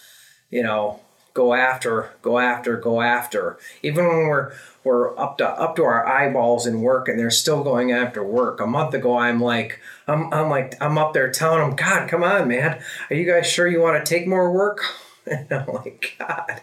you 0.50 0.62
know, 0.62 1.00
go 1.34 1.54
after, 1.54 2.10
go 2.20 2.38
after, 2.38 2.76
go 2.76 3.00
after. 3.00 3.58
Even 3.82 4.06
when 4.06 4.26
we're 4.26 4.52
we're 4.84 5.16
up 5.18 5.38
to 5.38 5.48
up 5.48 5.76
to 5.76 5.84
our 5.84 6.06
eyeballs 6.06 6.66
in 6.66 6.82
work 6.82 7.08
and 7.08 7.18
they're 7.18 7.30
still 7.30 7.62
going 7.62 7.92
after 7.92 8.22
work. 8.22 8.60
A 8.60 8.66
month 8.66 8.94
ago 8.94 9.16
I'm 9.16 9.40
like 9.40 9.80
I'm 10.06 10.32
I'm 10.32 10.50
like 10.50 10.80
I'm 10.80 10.98
up 10.98 11.12
there 11.12 11.30
telling 11.30 11.60
them, 11.60 11.76
God, 11.76 12.08
come 12.08 12.22
on, 12.22 12.48
man. 12.48 12.82
Are 13.10 13.16
you 13.16 13.30
guys 13.30 13.46
sure 13.46 13.68
you 13.68 13.80
want 13.80 14.04
to 14.04 14.08
take 14.08 14.26
more 14.26 14.52
work? 14.52 14.82
And 15.24 15.52
I'm 15.52 15.68
like, 15.68 16.16
God. 16.18 16.62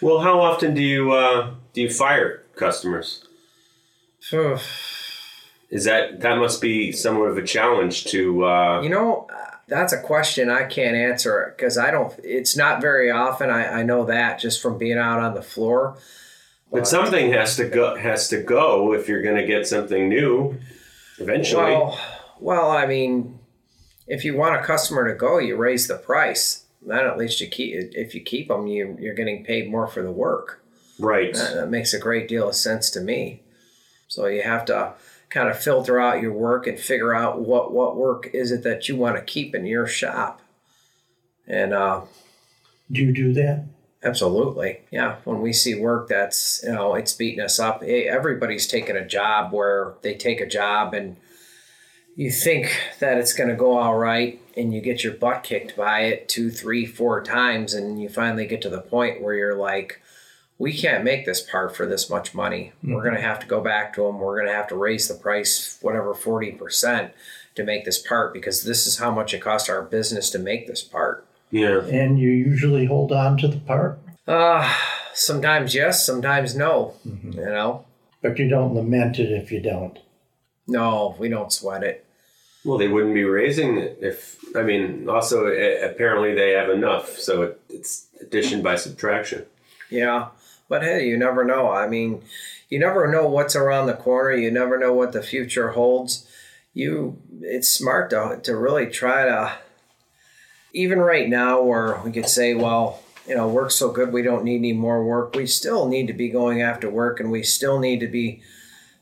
Well, 0.00 0.20
how 0.20 0.40
often 0.40 0.72
do 0.72 0.80
you 0.80 1.12
uh, 1.12 1.50
do 1.74 1.82
you 1.82 1.90
fire 1.90 2.42
customers? 2.56 3.22
Is 4.32 5.84
that 5.84 6.20
that 6.20 6.38
must 6.38 6.62
be 6.62 6.90
somewhat 6.92 7.26
of 7.26 7.36
a 7.36 7.42
challenge 7.42 8.04
to 8.06 8.46
uh... 8.46 8.80
You 8.80 8.88
know, 8.88 9.28
that's 9.68 9.92
a 9.92 10.00
question 10.00 10.50
I 10.50 10.64
can't 10.64 10.96
answer 10.96 11.54
because 11.56 11.78
I 11.78 11.90
don't. 11.90 12.12
It's 12.22 12.56
not 12.56 12.80
very 12.80 13.10
often. 13.10 13.50
I, 13.50 13.80
I 13.80 13.82
know 13.82 14.04
that 14.04 14.38
just 14.38 14.60
from 14.60 14.78
being 14.78 14.98
out 14.98 15.18
on 15.18 15.34
the 15.34 15.42
floor. 15.42 15.96
But, 16.72 16.78
but 16.78 16.88
something 16.88 17.30
has 17.32 17.56
to 17.56 17.68
go. 17.68 17.96
Has 17.96 18.28
to 18.30 18.42
go 18.42 18.94
if 18.94 19.06
you're 19.06 19.20
going 19.22 19.36
to 19.36 19.46
get 19.46 19.66
something 19.66 20.08
new. 20.08 20.58
Eventually. 21.18 21.64
Well, 21.64 22.00
well, 22.40 22.70
I 22.70 22.86
mean, 22.86 23.38
if 24.06 24.24
you 24.24 24.36
want 24.36 24.56
a 24.56 24.64
customer 24.64 25.06
to 25.06 25.14
go, 25.14 25.38
you 25.38 25.56
raise 25.56 25.86
the 25.86 25.98
price. 25.98 26.64
Then 26.80 27.04
at 27.04 27.18
least 27.18 27.42
you 27.42 27.48
keep. 27.48 27.94
If 27.94 28.14
you 28.14 28.22
keep 28.22 28.48
them, 28.48 28.66
you 28.66 28.96
you're 28.98 29.14
getting 29.14 29.44
paid 29.44 29.70
more 29.70 29.86
for 29.86 30.02
the 30.02 30.10
work. 30.10 30.64
Right. 30.98 31.34
That, 31.34 31.54
that 31.54 31.70
makes 31.70 31.92
a 31.92 31.98
great 31.98 32.26
deal 32.26 32.48
of 32.48 32.56
sense 32.56 32.88
to 32.90 33.00
me. 33.00 33.42
So 34.08 34.26
you 34.26 34.42
have 34.42 34.64
to 34.66 34.94
kind 35.28 35.48
of 35.48 35.58
filter 35.58 36.00
out 36.00 36.22
your 36.22 36.32
work 36.32 36.66
and 36.66 36.78
figure 36.78 37.14
out 37.14 37.40
what 37.40 37.72
what 37.72 37.96
work 37.96 38.30
is 38.32 38.50
it 38.50 38.62
that 38.62 38.88
you 38.88 38.96
want 38.96 39.16
to 39.16 39.22
keep 39.22 39.54
in 39.54 39.66
your 39.66 39.86
shop. 39.86 40.40
And 41.46 41.74
uh, 41.74 42.02
do 42.90 43.02
you 43.02 43.12
do 43.12 43.34
that? 43.34 43.66
Absolutely, 44.04 44.80
yeah. 44.90 45.16
When 45.24 45.40
we 45.40 45.52
see 45.52 45.74
work 45.74 46.08
that's 46.08 46.62
you 46.64 46.72
know 46.72 46.94
it's 46.94 47.12
beating 47.12 47.40
us 47.40 47.58
up, 47.58 47.82
everybody's 47.82 48.66
taking 48.66 48.96
a 48.96 49.06
job 49.06 49.52
where 49.52 49.94
they 50.02 50.14
take 50.14 50.40
a 50.40 50.46
job 50.46 50.92
and 50.94 51.16
you 52.16 52.30
think 52.30 52.76
that 53.00 53.18
it's 53.18 53.32
going 53.32 53.48
to 53.48 53.56
go 53.56 53.78
all 53.78 53.96
right 53.96 54.40
and 54.56 54.74
you 54.74 54.80
get 54.80 55.02
your 55.02 55.14
butt 55.14 55.42
kicked 55.42 55.76
by 55.76 56.00
it 56.00 56.28
two 56.28 56.50
three 56.50 56.84
four 56.84 57.22
times 57.22 57.74
and 57.74 58.02
you 58.02 58.08
finally 58.08 58.46
get 58.46 58.60
to 58.62 58.68
the 58.68 58.80
point 58.80 59.22
where 59.22 59.34
you're 59.34 59.56
like 59.56 60.00
we 60.62 60.72
can't 60.72 61.02
make 61.02 61.26
this 61.26 61.40
part 61.40 61.74
for 61.74 61.86
this 61.86 62.08
much 62.08 62.36
money. 62.36 62.72
Mm-hmm. 62.78 62.92
We're 62.92 63.02
going 63.02 63.16
to 63.16 63.20
have 63.20 63.40
to 63.40 63.48
go 63.48 63.60
back 63.60 63.92
to 63.94 64.02
them. 64.02 64.20
We're 64.20 64.36
going 64.36 64.46
to 64.46 64.54
have 64.54 64.68
to 64.68 64.76
raise 64.76 65.08
the 65.08 65.14
price, 65.14 65.76
whatever, 65.82 66.14
40% 66.14 67.10
to 67.56 67.64
make 67.64 67.84
this 67.84 67.98
part 67.98 68.32
because 68.32 68.62
this 68.62 68.86
is 68.86 68.98
how 68.98 69.10
much 69.10 69.34
it 69.34 69.40
costs 69.40 69.68
our 69.68 69.82
business 69.82 70.30
to 70.30 70.38
make 70.38 70.68
this 70.68 70.80
part. 70.80 71.26
Yeah. 71.52 71.84
And 71.84 72.18
you 72.18 72.30
usually 72.30 72.86
hold 72.86 73.12
on 73.12 73.36
to 73.38 73.46
the 73.46 73.58
part? 73.58 74.00
Uh, 74.26 74.74
sometimes 75.12 75.74
yes, 75.74 76.04
sometimes 76.04 76.56
no. 76.56 76.94
Mm-hmm. 77.06 77.32
You 77.32 77.44
know? 77.44 77.84
But 78.22 78.38
you 78.38 78.48
don't 78.48 78.74
lament 78.74 79.18
it 79.18 79.30
if 79.30 79.52
you 79.52 79.60
don't. 79.60 79.98
No, 80.66 81.14
we 81.18 81.28
don't 81.28 81.52
sweat 81.52 81.84
it. 81.84 82.04
Well, 82.64 82.78
they 82.78 82.88
wouldn't 82.88 83.14
be 83.14 83.24
raising 83.24 83.76
it 83.76 83.98
if, 84.00 84.38
I 84.56 84.62
mean, 84.62 85.08
also 85.08 85.46
apparently 85.46 86.34
they 86.34 86.52
have 86.52 86.70
enough. 86.70 87.18
So 87.18 87.42
it, 87.42 87.60
it's 87.68 88.06
addition 88.20 88.62
by 88.62 88.76
subtraction. 88.76 89.44
Yeah. 89.90 90.28
But 90.68 90.82
hey, 90.82 91.06
you 91.06 91.18
never 91.18 91.44
know. 91.44 91.70
I 91.70 91.86
mean, 91.86 92.22
you 92.70 92.78
never 92.78 93.06
know 93.10 93.26
what's 93.28 93.54
around 93.54 93.88
the 93.88 93.94
corner. 93.94 94.32
You 94.34 94.50
never 94.50 94.78
know 94.78 94.94
what 94.94 95.12
the 95.12 95.22
future 95.22 95.72
holds. 95.72 96.26
You, 96.72 97.18
it's 97.42 97.68
smart 97.68 98.08
to 98.10 98.40
to 98.42 98.56
really 98.56 98.86
try 98.86 99.26
to. 99.26 99.52
Even 100.72 100.98
right 100.98 101.28
now, 101.28 101.62
where 101.62 102.00
we 102.04 102.12
could 102.12 102.28
say, 102.28 102.54
well, 102.54 103.02
you 103.26 103.34
know, 103.34 103.48
work's 103.48 103.74
so 103.74 103.90
good, 103.90 104.12
we 104.12 104.22
don't 104.22 104.44
need 104.44 104.56
any 104.56 104.72
more 104.72 105.04
work. 105.04 105.34
We 105.34 105.46
still 105.46 105.88
need 105.88 106.06
to 106.08 106.12
be 106.12 106.28
going 106.28 106.62
after 106.62 106.90
work, 106.90 107.20
and 107.20 107.30
we 107.30 107.42
still 107.42 107.78
need 107.78 108.00
to 108.00 108.08
be 108.08 108.42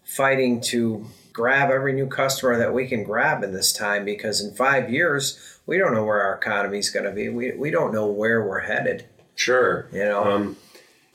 fighting 0.04 0.60
to 0.60 1.06
grab 1.32 1.70
every 1.70 1.92
new 1.92 2.06
customer 2.06 2.58
that 2.58 2.74
we 2.74 2.88
can 2.88 3.04
grab 3.04 3.44
in 3.44 3.52
this 3.52 3.72
time 3.72 4.04
because 4.04 4.40
in 4.40 4.52
five 4.52 4.90
years 4.90 5.60
we 5.64 5.78
don't 5.78 5.94
know 5.94 6.04
where 6.04 6.20
our 6.20 6.34
economy 6.34 6.78
is 6.78 6.90
going 6.90 7.04
to 7.04 7.12
be 7.12 7.28
we, 7.28 7.52
we 7.52 7.70
don't 7.70 7.94
know 7.94 8.04
where 8.08 8.44
we're 8.44 8.58
headed 8.58 9.06
sure 9.36 9.88
you 9.92 10.04
know 10.04 10.24
um, 10.24 10.56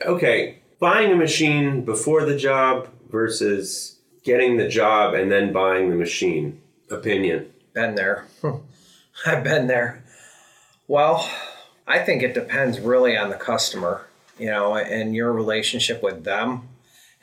okay, 0.03 0.59
buying 0.79 1.11
a 1.11 1.15
machine 1.15 1.83
before 1.85 2.25
the 2.25 2.37
job 2.37 2.89
versus 3.09 3.99
getting 4.23 4.57
the 4.57 4.67
job 4.67 5.13
and 5.13 5.31
then 5.31 5.53
buying 5.53 5.89
the 5.89 5.95
machine. 5.95 6.61
Opinion. 6.89 7.51
Been 7.73 7.95
there. 7.95 8.27
I've 9.25 9.43
been 9.43 9.67
there. 9.67 10.03
Well, 10.87 11.29
I 11.87 11.99
think 11.99 12.23
it 12.23 12.33
depends 12.33 12.79
really 12.79 13.17
on 13.17 13.29
the 13.29 13.35
customer, 13.35 14.05
you 14.37 14.47
know, 14.47 14.75
and 14.75 15.15
your 15.15 15.33
relationship 15.33 16.03
with 16.03 16.23
them 16.23 16.69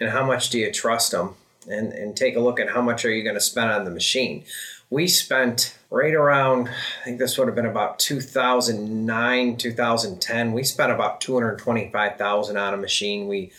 and 0.01 0.11
how 0.11 0.25
much 0.25 0.51
do 0.51 0.59
you 0.59 0.73
trust 0.73 1.13
them? 1.13 1.35
And, 1.69 1.93
and 1.93 2.17
take 2.17 2.35
a 2.35 2.41
look 2.41 2.59
at 2.59 2.71
how 2.71 2.83
much 2.83 3.05
are 3.05 3.11
you 3.11 3.23
going 3.23 3.37
to 3.37 3.41
spend 3.41 3.71
on 3.71 3.85
the 3.85 3.91
machine. 3.91 4.43
We 4.91 5.07
spent 5.07 5.79
right 5.93 6.15
around 6.15 6.69
i 6.69 7.05
think 7.05 7.19
this 7.19 7.37
would 7.37 7.47
have 7.47 7.55
been 7.55 7.67
about 7.67 7.99
2009 7.99 9.57
2010 9.59 10.53
we 10.53 10.65
spent 10.65 10.91
about 10.91 11.21
225000 11.21 12.57
on 12.57 12.75
a 12.75 12.77
machine. 12.79 13.29
We 13.29 13.53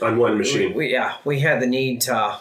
on 0.00 0.16
one 0.16 0.38
machine. 0.38 0.70
we, 0.70 0.86
we, 0.86 0.92
yeah 0.92 1.16
we 1.24 1.40
had 1.40 1.60
the 1.60 1.66
need 1.66 2.00
to 2.02 2.38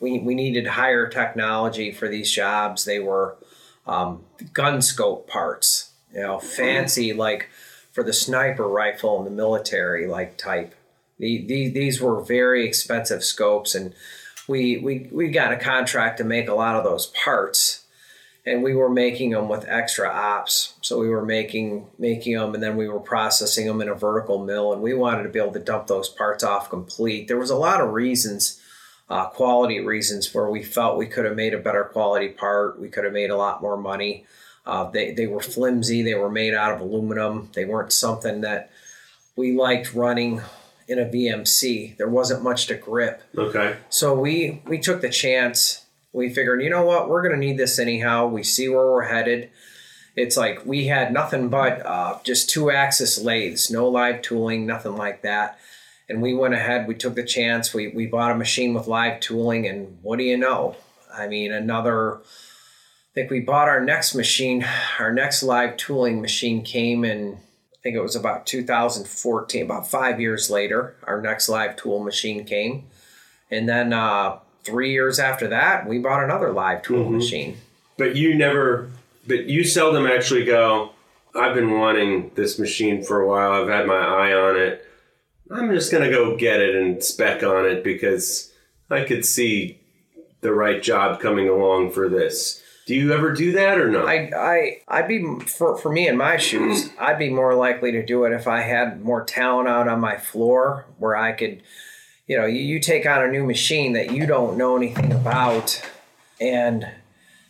we, 0.00 0.18
we 0.20 0.34
needed 0.34 0.66
higher 0.66 1.08
technology 1.08 1.90
for 1.90 2.08
these 2.08 2.30
jobs. 2.30 2.84
They 2.84 3.00
were 3.00 3.36
um, 3.84 4.22
gun 4.52 4.80
scope 4.80 5.28
parts 5.28 5.87
you 6.14 6.20
know 6.20 6.38
fancy 6.38 7.12
like 7.12 7.48
for 7.92 8.02
the 8.02 8.12
sniper 8.12 8.68
rifle 8.68 9.18
in 9.18 9.24
the 9.24 9.30
military 9.30 10.06
like 10.06 10.36
type 10.36 10.74
the, 11.18 11.44
the, 11.46 11.68
these 11.68 12.00
were 12.00 12.20
very 12.20 12.64
expensive 12.64 13.24
scopes 13.24 13.74
and 13.74 13.92
we, 14.46 14.78
we, 14.78 15.08
we 15.12 15.28
got 15.28 15.52
a 15.52 15.56
contract 15.56 16.16
to 16.18 16.24
make 16.24 16.48
a 16.48 16.54
lot 16.54 16.74
of 16.74 16.84
those 16.84 17.06
parts 17.06 17.84
and 18.48 18.62
we 18.62 18.74
were 18.74 18.88
making 18.88 19.30
them 19.30 19.48
with 19.48 19.68
extra 19.68 20.08
ops. 20.08 20.74
So 20.80 20.98
we 20.98 21.08
were 21.08 21.24
making 21.24 21.86
making 21.98 22.34
them, 22.34 22.54
and 22.54 22.62
then 22.62 22.76
we 22.76 22.88
were 22.88 23.00
processing 23.00 23.66
them 23.66 23.80
in 23.80 23.88
a 23.88 23.94
vertical 23.94 24.44
mill, 24.44 24.72
and 24.72 24.82
we 24.82 24.94
wanted 24.94 25.24
to 25.24 25.28
be 25.28 25.38
able 25.38 25.52
to 25.52 25.58
dump 25.58 25.86
those 25.86 26.08
parts 26.08 26.42
off 26.42 26.70
complete. 26.70 27.28
There 27.28 27.38
was 27.38 27.50
a 27.50 27.56
lot 27.56 27.80
of 27.80 27.92
reasons, 27.92 28.60
uh, 29.08 29.26
quality 29.26 29.80
reasons, 29.80 30.32
where 30.32 30.48
we 30.48 30.62
felt 30.62 30.98
we 30.98 31.06
could 31.06 31.24
have 31.24 31.36
made 31.36 31.54
a 31.54 31.58
better 31.58 31.84
quality 31.84 32.28
part. 32.28 32.80
We 32.80 32.88
could 32.88 33.04
have 33.04 33.12
made 33.12 33.30
a 33.30 33.36
lot 33.36 33.60
more 33.60 33.76
money. 33.76 34.24
Uh, 34.68 34.90
they 34.90 35.12
they 35.12 35.26
were 35.26 35.40
flimsy. 35.40 36.02
They 36.02 36.14
were 36.14 36.30
made 36.30 36.54
out 36.54 36.74
of 36.74 36.80
aluminum. 36.80 37.48
They 37.54 37.64
weren't 37.64 37.92
something 37.92 38.42
that 38.42 38.70
we 39.34 39.56
liked 39.56 39.94
running 39.94 40.42
in 40.86 40.98
a 40.98 41.06
VMC. 41.06 41.96
There 41.96 42.08
wasn't 42.08 42.42
much 42.42 42.66
to 42.66 42.74
grip. 42.74 43.22
Okay. 43.36 43.76
So 43.88 44.14
we 44.14 44.62
we 44.66 44.78
took 44.78 45.00
the 45.00 45.08
chance. 45.08 45.86
We 46.12 46.28
figured, 46.28 46.62
you 46.62 46.70
know 46.70 46.84
what, 46.84 47.08
we're 47.08 47.22
going 47.22 47.38
to 47.38 47.46
need 47.46 47.58
this 47.58 47.78
anyhow. 47.78 48.26
We 48.26 48.42
see 48.42 48.68
where 48.68 48.90
we're 48.90 49.08
headed. 49.08 49.50
It's 50.16 50.36
like 50.36 50.64
we 50.64 50.86
had 50.86 51.12
nothing 51.12 51.48
but 51.48 51.84
uh, 51.84 52.18
just 52.24 52.50
two 52.50 52.70
axis 52.70 53.20
lathes, 53.20 53.70
no 53.70 53.88
live 53.88 54.22
tooling, 54.22 54.66
nothing 54.66 54.96
like 54.96 55.22
that. 55.22 55.58
And 56.08 56.20
we 56.22 56.34
went 56.34 56.54
ahead. 56.54 56.88
We 56.88 56.94
took 56.94 57.14
the 57.14 57.22
chance. 57.22 57.72
We 57.72 57.88
we 57.88 58.06
bought 58.06 58.32
a 58.32 58.34
machine 58.34 58.74
with 58.74 58.86
live 58.86 59.20
tooling, 59.20 59.66
and 59.66 59.98
what 60.02 60.18
do 60.18 60.24
you 60.24 60.36
know? 60.36 60.76
I 61.14 61.26
mean, 61.28 61.52
another. 61.52 62.20
I 63.18 63.22
think 63.22 63.32
we 63.32 63.40
bought 63.40 63.66
our 63.66 63.80
next 63.80 64.14
machine. 64.14 64.64
Our 65.00 65.12
next 65.12 65.42
live 65.42 65.76
tooling 65.76 66.20
machine 66.20 66.62
came 66.62 67.04
in 67.04 67.32
I 67.32 67.76
think 67.82 67.96
it 67.96 68.00
was 68.00 68.14
about 68.14 68.46
2014, 68.46 69.64
about 69.64 69.88
five 69.90 70.20
years 70.20 70.50
later, 70.50 70.94
our 71.02 71.20
next 71.20 71.48
live 71.48 71.74
tool 71.74 71.98
machine 71.98 72.44
came. 72.44 72.84
And 73.50 73.68
then 73.68 73.92
uh, 73.92 74.38
three 74.62 74.92
years 74.92 75.18
after 75.18 75.48
that, 75.48 75.88
we 75.88 75.98
bought 75.98 76.22
another 76.22 76.52
live 76.52 76.82
tool 76.82 77.06
Mhm. 77.06 77.10
machine. 77.12 77.56
But 77.96 78.14
you 78.14 78.36
never, 78.36 78.88
but 79.26 79.46
you 79.46 79.64
seldom 79.64 80.06
actually 80.06 80.44
go, 80.44 80.90
I've 81.34 81.54
been 81.56 81.72
wanting 81.72 82.30
this 82.36 82.56
machine 82.56 83.02
for 83.02 83.20
a 83.20 83.26
while. 83.26 83.50
I've 83.50 83.68
had 83.68 83.86
my 83.86 83.98
eye 83.98 84.32
on 84.32 84.56
it. 84.56 84.84
I'm 85.50 85.72
just 85.74 85.90
going 85.90 86.04
to 86.04 86.10
go 86.10 86.36
get 86.36 86.60
it 86.60 86.76
and 86.76 87.02
spec 87.02 87.42
on 87.42 87.64
it 87.66 87.82
because 87.82 88.52
I 88.90 89.02
could 89.04 89.24
see 89.24 89.80
the 90.40 90.52
right 90.52 90.80
job 90.80 91.18
coming 91.20 91.48
along 91.48 91.90
for 91.90 92.08
this. 92.08 92.62
Do 92.88 92.94
you 92.94 93.12
ever 93.12 93.34
do 93.34 93.52
that 93.52 93.78
or 93.78 93.90
not? 93.90 94.08
I, 94.08 94.30
I, 94.34 94.80
I'd 94.88 95.08
be, 95.08 95.22
for, 95.40 95.76
for 95.76 95.92
me 95.92 96.08
in 96.08 96.16
my 96.16 96.38
shoes, 96.38 96.88
I'd 96.98 97.18
be 97.18 97.28
more 97.28 97.54
likely 97.54 97.92
to 97.92 98.02
do 98.02 98.24
it 98.24 98.32
if 98.32 98.48
I 98.48 98.62
had 98.62 99.04
more 99.04 99.22
talent 99.22 99.68
out 99.68 99.88
on 99.88 100.00
my 100.00 100.16
floor 100.16 100.86
where 100.96 101.14
I 101.14 101.32
could, 101.32 101.62
you 102.26 102.38
know, 102.38 102.46
you, 102.46 102.60
you 102.62 102.80
take 102.80 103.04
on 103.04 103.22
a 103.22 103.30
new 103.30 103.44
machine 103.44 103.92
that 103.92 104.12
you 104.12 104.24
don't 104.24 104.56
know 104.56 104.74
anything 104.74 105.12
about 105.12 105.82
and 106.40 106.88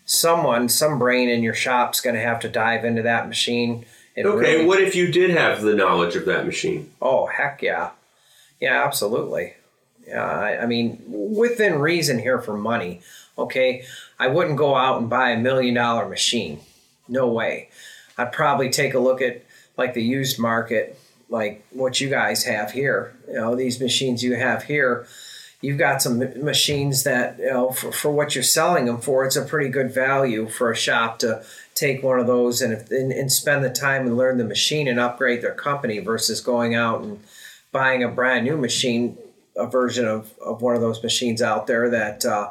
someone, 0.05 0.69
some 0.69 0.99
brain 0.99 1.29
in 1.29 1.45
your 1.45 1.55
shop's 1.55 2.01
going 2.01 2.17
to 2.17 2.21
have 2.21 2.41
to 2.41 2.49
dive 2.49 2.85
into 2.85 3.03
that 3.03 3.29
machine. 3.29 3.85
And 4.17 4.27
okay, 4.27 4.57
really- 4.57 4.67
what 4.67 4.81
if 4.81 4.97
you 4.97 5.13
did 5.13 5.31
have 5.31 5.63
the 5.63 5.77
knowledge 5.77 6.17
of 6.17 6.25
that 6.25 6.47
machine? 6.47 6.91
Oh, 7.01 7.27
heck 7.27 7.63
yeah. 7.63 7.91
Yeah, 8.59 8.85
absolutely. 8.85 9.55
Yeah, 10.05 10.25
I, 10.25 10.63
I 10.65 10.67
mean, 10.67 11.01
within 11.07 11.79
reason 11.79 12.19
here 12.19 12.41
for 12.41 12.57
money. 12.57 13.03
Okay, 13.39 13.85
I 14.19 14.27
wouldn't 14.29 14.57
go 14.57 14.75
out 14.75 15.01
and 15.01 15.09
buy 15.09 15.31
a 15.31 15.39
million 15.39 15.75
dollar 15.75 16.09
machine. 16.09 16.61
No 17.09 17.29
way. 17.29 17.71
I'd 18.17 18.33
probably 18.33 18.71
take 18.71 18.95
a 18.95 18.99
look 18.99 19.23
at 19.23 19.43
like 19.77 19.95
the 19.95 20.03
used 20.03 20.39
market, 20.39 20.99
like 21.29 21.65
what 21.71 22.01
you 22.01 22.09
guys 22.11 22.45
have 22.45 22.73
here. 22.73 23.17
You 23.29 23.35
know, 23.35 23.55
these 23.55 23.81
machines 23.81 24.23
you 24.23 24.35
have 24.35 24.65
here. 24.65 25.07
You've 25.61 25.79
got 25.79 26.03
some 26.03 26.19
machines 26.45 27.03
that, 27.03 27.39
you 27.39 27.51
know, 27.51 27.71
for, 27.71 27.91
for 27.91 28.11
what 28.11 28.35
you're 28.35 28.45
selling 28.45 28.87
them 28.87 29.01
for, 29.01 29.25
it's 29.25 29.35
a 29.35 29.45
pretty 29.45 29.69
good 29.69 29.93
value 29.93 30.49
for 30.49 30.71
a 30.71 30.77
shop 30.77 31.19
to 31.21 31.43
take 31.75 32.03
one 32.03 32.21
of 32.21 32.29
those 32.29 32.63
and, 32.63 32.73
and, 32.93 33.11
and 33.11 33.33
spend 33.33 33.65
the 33.65 33.71
time 33.71 34.07
and 34.07 34.17
learn 34.17 34.39
the 34.39 34.45
machine 34.45 34.87
and 34.87 35.01
upgrade 35.01 35.43
their 35.43 35.55
company 35.55 35.99
versus 35.99 36.41
going 36.41 36.77
out 36.77 37.03
and 37.03 37.21
buying 37.73 38.05
a 38.05 38.09
brand 38.09 38.45
new 38.45 38.57
machine, 38.57 39.19
a 39.57 39.67
version 39.67 40.07
of, 40.07 40.33
of 40.39 40.63
one 40.63 40.77
of 40.77 40.81
those 40.81 41.03
machines 41.03 41.43
out 41.43 41.67
there 41.67 41.91
that, 41.91 42.25
uh, 42.25 42.51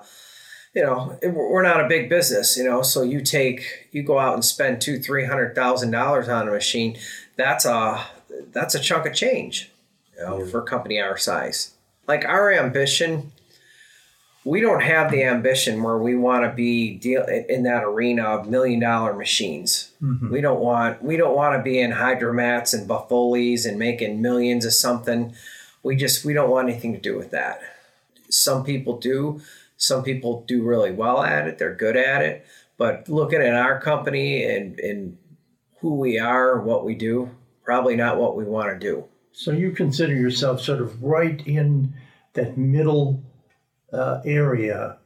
you 0.77 0.83
know, 0.83 1.17
it- 1.23 1.33
we're 1.33 1.63
not 1.63 1.83
a 1.83 1.87
big 1.87 2.07
business, 2.07 2.55
you 2.55 2.63
know, 2.63 2.83
so 2.83 3.01
you 3.01 3.19
take, 3.19 3.87
you 3.91 4.03
go 4.03 4.19
out 4.19 4.35
and 4.35 4.45
spend 4.45 4.79
two, 4.79 4.99
three 4.99 5.25
hundred 5.25 5.55
thousand 5.55 5.89
dollars 5.89 6.29
on 6.29 6.47
a 6.47 6.51
machine. 6.51 6.95
That's 7.35 7.65
a, 7.65 8.05
that's 8.51 8.75
a 8.75 8.79
chunk 8.79 9.07
of 9.07 9.15
change, 9.15 9.71
you 10.15 10.23
know, 10.23 10.45
for 10.45 10.59
a 10.61 10.65
company 10.65 11.01
our 11.01 11.17
size. 11.17 11.73
Like 12.07 12.25
our 12.25 12.53
ambition, 12.53 13.31
we 14.45 14.61
don't 14.61 14.83
have 14.83 15.09
the 15.09 15.23
ambition 15.23 15.81
where 15.81 15.97
we 15.97 16.15
want 16.15 16.43
to 16.43 16.51
be 16.55 16.93
deal 16.93 17.25
in 17.25 17.63
that 17.63 17.83
arena 17.83 18.23
of 18.25 18.47
million 18.47 18.79
dollar 18.79 19.13
machines. 19.15 19.91
Mm-hmm. 19.99 20.31
We 20.31 20.41
don't 20.41 20.59
want 20.59 21.01
we 21.01 21.17
don't 21.17 21.35
want 21.35 21.57
to 21.57 21.63
be 21.63 21.79
in 21.79 21.91
hydromats 21.91 22.73
and 22.75 22.87
buffolis 22.87 23.65
and 23.65 23.79
making 23.79 24.21
millions 24.21 24.63
of 24.63 24.73
something. 24.73 25.33
We 25.81 25.95
just 25.95 26.23
we 26.23 26.33
don't 26.33 26.51
want 26.51 26.69
anything 26.69 26.93
to 26.93 26.99
do 26.99 27.17
with 27.17 27.31
that. 27.31 27.61
Some 28.29 28.63
people 28.63 28.99
do. 28.99 29.41
Some 29.77 30.03
people 30.03 30.43
do 30.47 30.63
really 30.63 30.91
well 30.91 31.23
at 31.23 31.47
it. 31.47 31.57
They're 31.57 31.75
good 31.75 31.95
at 31.95 32.21
it. 32.23 32.45
But 32.77 33.07
looking 33.09 33.41
at 33.41 33.55
our 33.55 33.79
company 33.79 34.43
and 34.43 34.79
and 34.79 35.17
who 35.79 35.95
we 35.95 36.19
are, 36.19 36.61
what 36.61 36.85
we 36.85 36.95
do, 36.95 37.29
probably 37.63 37.95
not 37.95 38.17
what 38.17 38.35
we 38.35 38.43
want 38.43 38.69
to 38.69 38.79
do. 38.79 39.05
So 39.31 39.51
you 39.51 39.71
consider 39.71 40.15
yourself 40.15 40.61
sort 40.61 40.81
of 40.81 41.03
right 41.03 41.45
in 41.45 41.93
that 42.33 42.57
middle 42.57 43.23
uh, 43.93 44.21
area. 44.25 44.97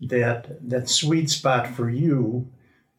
That 0.00 0.68
that 0.68 0.88
sweet 0.88 1.30
spot 1.30 1.68
for 1.68 1.88
you 1.88 2.50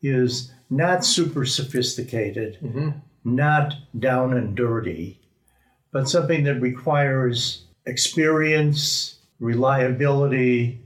is 0.02 0.54
not 0.70 1.04
super 1.06 1.46
sophisticated, 1.46 2.58
not 3.24 3.76
down 4.00 4.34
and 4.38 4.56
dirty, 4.56 5.20
but 5.92 6.08
something 6.10 6.44
that 6.46 6.62
requires 6.62 7.66
experience, 7.86 9.20
reliability, 9.40 10.83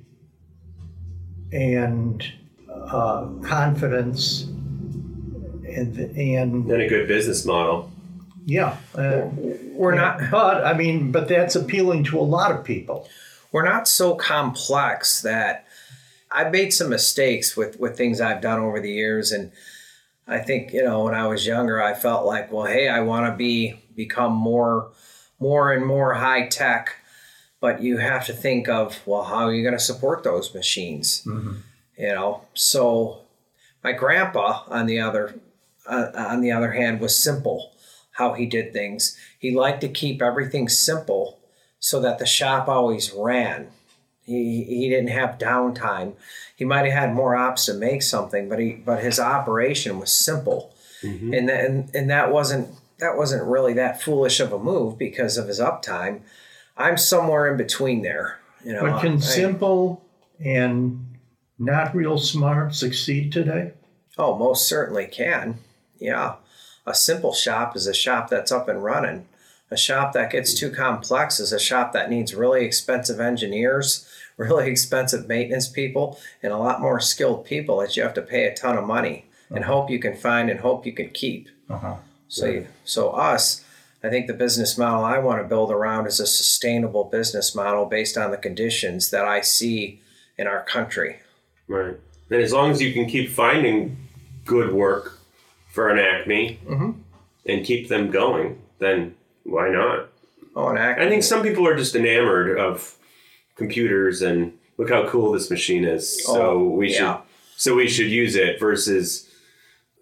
and 1.52 2.26
uh, 2.70 3.28
confidence, 3.44 4.44
and 4.44 5.98
and 5.98 6.70
And 6.70 6.82
a 6.82 6.88
good 6.88 7.08
business 7.08 7.46
model. 7.46 7.92
yeah. 8.46 8.78
Uh, 8.96 9.30
We're 9.74 9.96
not 9.96 10.20
But 10.32 10.66
I 10.66 10.74
mean, 10.74 11.12
but 11.12 11.28
that's 11.28 11.56
appealing 11.56 12.04
to 12.06 12.20
a 12.20 12.22
lot 12.24 12.52
of 12.52 12.64
people. 12.64 13.08
we're 13.52 13.64
not 13.66 13.88
so 13.88 14.16
complex 14.16 15.22
that 15.22 15.66
I've 16.32 16.52
made 16.52 16.74
some 16.74 16.90
mistakes 16.90 17.56
with 17.56 17.80
with 17.80 17.98
things 17.98 18.20
I've 18.22 18.42
done 18.42 18.60
over 18.60 18.80
the 18.82 18.92
years 18.92 19.32
and 19.32 19.52
I 20.28 20.40
think 20.40 20.74
you 20.74 20.84
know 20.84 21.06
when 21.06 21.16
I 21.16 21.26
was 21.28 21.48
younger 21.48 21.82
I 21.82 21.94
felt 21.94 22.26
like 22.26 22.52
well 22.52 22.66
hey 22.66 22.90
I 22.90 23.00
want 23.02 23.32
to 23.32 23.36
be 23.38 23.80
become 23.96 24.34
more 24.34 24.90
more 25.40 25.72
and 25.72 25.86
more 25.86 26.14
high 26.16 26.48
tech 26.48 26.97
but 27.60 27.82
you 27.82 27.98
have 27.98 28.26
to 28.26 28.34
think 28.34 28.68
of 28.68 29.00
well 29.06 29.24
how 29.24 29.46
are 29.48 29.54
you 29.54 29.64
going 29.64 29.74
to 29.78 29.80
support 29.80 30.24
those 30.24 30.54
machines 30.54 31.24
you 31.98 32.14
know 32.14 32.42
so 32.54 33.22
my 33.84 33.92
grandpa 33.94 34.64
on 34.68 34.86
the 34.86 35.00
other 35.00 35.40
uh, 35.88 36.12
on 36.16 36.42
the 36.42 36.52
other 36.52 36.72
hand 36.72 37.00
was 37.00 37.18
simple 37.18 37.72
how 38.12 38.34
he 38.34 38.46
did 38.46 38.74
things 38.74 39.18
he 39.40 39.56
liked 39.56 39.82
to 39.82 39.90
keep 39.90 40.22
everything 40.22 40.68
simple 40.70 41.38
so 41.80 42.00
that 42.02 42.20
the 42.20 42.26
shop 42.26 42.68
always 42.68 43.12
ran. 43.14 43.68
He, 44.26 44.64
he 44.64 44.90
didn't 44.90 45.10
have 45.10 45.38
downtime. 45.38 46.14
He 46.56 46.66
might 46.66 46.86
have 46.86 46.94
had 46.94 47.14
more 47.14 47.36
ops 47.36 47.66
to 47.66 47.74
make 47.74 48.02
something, 48.02 48.50
but 48.50 48.60
he 48.60 48.74
but 48.74 49.02
his 49.04 49.20
operation 49.20 50.00
was 50.00 50.12
simple, 50.12 50.74
and 51.34 51.48
that 51.48 51.66
and, 51.66 51.96
and 51.96 52.10
that 52.10 52.32
wasn't 52.32 52.68
that 53.00 53.16
wasn't 53.16 53.44
really 53.44 53.74
that 53.74 54.02
foolish 54.02 54.40
of 54.40 54.52
a 54.52 54.60
move 54.60 54.98
because 54.98 55.38
of 55.38 55.48
his 55.48 55.60
uptime. 55.60 56.22
I'm 56.78 56.98
somewhere 56.98 57.50
in 57.52 57.58
between 57.58 58.02
there. 58.02 58.40
You 58.64 58.74
know, 58.74 58.82
But 58.82 59.02
can 59.02 59.14
I- 59.14 59.20
simple 59.20 60.04
and 60.44 61.06
not 61.60 61.96
real 61.96 62.18
smart 62.18 62.76
succeed 62.76 63.32
today? 63.32 63.72
Oh, 64.18 64.38
most 64.38 64.68
certainly 64.68 65.06
can. 65.08 65.60
Yeah. 66.00 66.36
A 66.86 66.94
simple 66.94 67.34
shop 67.34 67.76
is 67.76 67.88
a 67.88 67.94
shop 67.94 68.30
that's 68.30 68.52
up 68.52 68.70
and 68.70 68.84
running. 68.84 69.28
A 69.70 69.78
shop 69.78 70.14
that 70.14 70.32
gets 70.32 70.54
too 70.54 70.72
complex 70.72 71.40
is 71.40 71.52
a 71.52 71.60
shop 71.60 71.92
that 71.94 72.10
needs 72.10 72.34
really 72.34 72.64
expensive 72.64 73.20
engineers, 73.20 74.08
really 74.38 74.70
expensive 74.70 75.28
maintenance 75.28 75.68
people, 75.68 76.20
and 76.42 76.54
a 76.54 76.58
lot 76.58 76.80
more 76.80 77.00
skilled 77.00 77.46
people 77.46 77.78
that 77.80 77.98
you 77.98 78.04
have 78.04 78.14
to 78.14 78.22
pay 78.22 78.46
a 78.46 78.56
ton 78.56 78.78
of 78.78 78.86
money 78.86 79.26
and 79.50 79.66
hope 79.66 79.90
you 79.90 80.00
can 80.00 80.16
find 80.16 80.50
and 80.50 80.60
hope 80.62 80.86
you 80.86 80.94
can 80.94 81.10
keep. 81.10 81.50
Uh-huh. 81.70 81.96
So, 82.30 82.46
you, 82.46 82.68
so 82.84 83.12
us, 83.12 83.64
I 84.04 84.10
think 84.10 84.28
the 84.28 84.34
business 84.34 84.78
model 84.78 85.04
I 85.04 85.18
want 85.18 85.42
to 85.42 85.48
build 85.48 85.72
around 85.72 86.06
is 86.06 86.20
a 86.20 86.28
sustainable 86.28 87.06
business 87.06 87.56
model 87.56 87.86
based 87.86 88.18
on 88.18 88.32
the 88.32 88.38
conditions 88.38 89.10
that 89.10 89.26
I 89.26 89.42
see 89.42 90.02
in 90.38 90.48
our 90.48 90.64
country. 90.64 91.18
Right. 91.68 91.96
And 92.30 92.42
as 92.42 92.54
long 92.54 92.72
as 92.72 92.82
you 92.82 92.94
can 92.94 93.08
keep 93.08 93.30
finding 93.30 93.98
good 94.46 94.74
work 94.74 95.20
for 95.70 95.90
an 95.90 96.00
Acme 96.00 96.60
mm-hmm. 96.66 96.92
and 97.46 97.66
keep 97.66 97.88
them 97.88 98.12
going, 98.12 98.62
then 98.80 99.16
why 99.44 99.70
not? 99.70 100.10
Oh, 100.56 100.70
and 100.70 100.78
act- 100.78 101.00
I 101.00 101.10
think 101.10 101.24
some 101.24 101.42
people 101.42 101.68
are 101.68 101.76
just 101.76 101.96
enamored 101.96 102.58
of 102.58 102.96
computers 103.56 104.22
and 104.22 104.54
look 104.78 104.90
how 104.90 105.08
cool 105.08 105.32
this 105.32 105.50
machine 105.50 105.86
is. 105.86 106.22
Oh, 106.28 106.34
so 106.34 106.42
Oh, 106.42 106.64
we 106.70 106.94
should 106.94 107.18
so 107.56 107.76
we 107.76 107.90
should 107.90 108.12
use 108.12 108.36
it 108.36 108.60
versus 108.60 109.28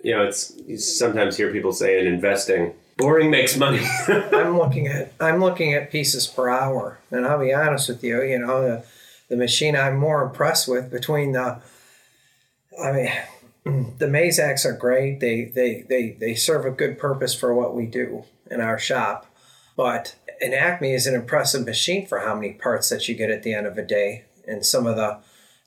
you 0.03 0.15
know, 0.15 0.23
it's 0.23 0.53
you 0.67 0.77
sometimes 0.77 1.35
hear 1.35 1.51
people 1.51 1.71
say 1.71 1.99
in 1.99 2.05
investing, 2.05 2.73
boring 2.97 3.29
makes 3.31 3.57
money. 3.57 3.81
I'm 4.07 4.57
looking 4.57 4.87
at 4.87 5.13
I'm 5.19 5.39
looking 5.39 5.73
at 5.73 5.91
pieces 5.91 6.27
per 6.27 6.49
hour, 6.49 6.99
and 7.11 7.25
I'll 7.25 7.39
be 7.39 7.53
honest 7.53 7.89
with 7.89 8.03
you. 8.03 8.21
You 8.21 8.39
know, 8.39 8.61
the, 8.61 8.85
the 9.29 9.37
machine 9.37 9.75
I'm 9.75 9.97
more 9.97 10.23
impressed 10.23 10.67
with 10.67 10.91
between 10.91 11.33
the, 11.33 11.61
I 12.81 12.91
mean, 12.91 13.11
the 13.97 14.05
Mazaks 14.05 14.65
are 14.65 14.77
great. 14.77 15.19
They, 15.19 15.45
they, 15.45 15.85
they, 15.87 16.17
they 16.19 16.35
serve 16.35 16.65
a 16.65 16.71
good 16.71 16.99
purpose 16.99 17.33
for 17.33 17.53
what 17.53 17.75
we 17.75 17.85
do 17.85 18.25
in 18.49 18.61
our 18.61 18.77
shop. 18.77 19.25
But 19.75 20.15
an 20.39 20.53
Acme 20.53 20.93
is 20.93 21.07
an 21.07 21.15
impressive 21.15 21.65
machine 21.65 22.05
for 22.05 22.19
how 22.19 22.35
many 22.35 22.53
parts 22.53 22.89
that 22.89 23.07
you 23.07 23.15
get 23.15 23.31
at 23.31 23.43
the 23.43 23.53
end 23.53 23.67
of 23.67 23.77
a 23.77 23.85
day 23.85 24.25
and 24.47 24.65
some 24.65 24.85
of 24.85 24.95
the 24.95 25.19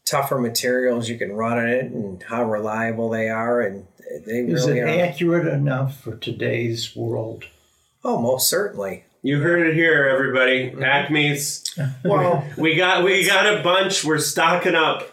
tougher 0.04 0.38
materials 0.38 1.08
you 1.08 1.18
can 1.18 1.32
run 1.32 1.58
in 1.58 1.68
it 1.68 1.84
and 1.86 2.22
how 2.22 2.44
reliable 2.44 3.10
they 3.10 3.28
are. 3.28 3.60
And 3.60 3.86
they 4.26 4.40
Is 4.40 4.66
really 4.66 4.80
it 4.80 4.82
are. 4.82 5.04
accurate 5.06 5.46
enough 5.46 6.00
for 6.00 6.16
today's 6.16 6.94
world? 6.96 7.44
Oh, 8.04 8.18
most 8.20 8.48
certainly. 8.48 9.04
You 9.22 9.40
heard 9.40 9.66
it 9.66 9.74
here, 9.74 10.04
everybody. 10.06 10.72
Acme's. 10.82 11.64
Well, 12.04 12.44
We 12.56 12.74
got 12.76 13.04
we 13.04 13.26
got 13.26 13.46
a 13.58 13.62
bunch. 13.62 14.04
We're 14.04 14.18
stocking 14.18 14.74
up. 14.74 15.10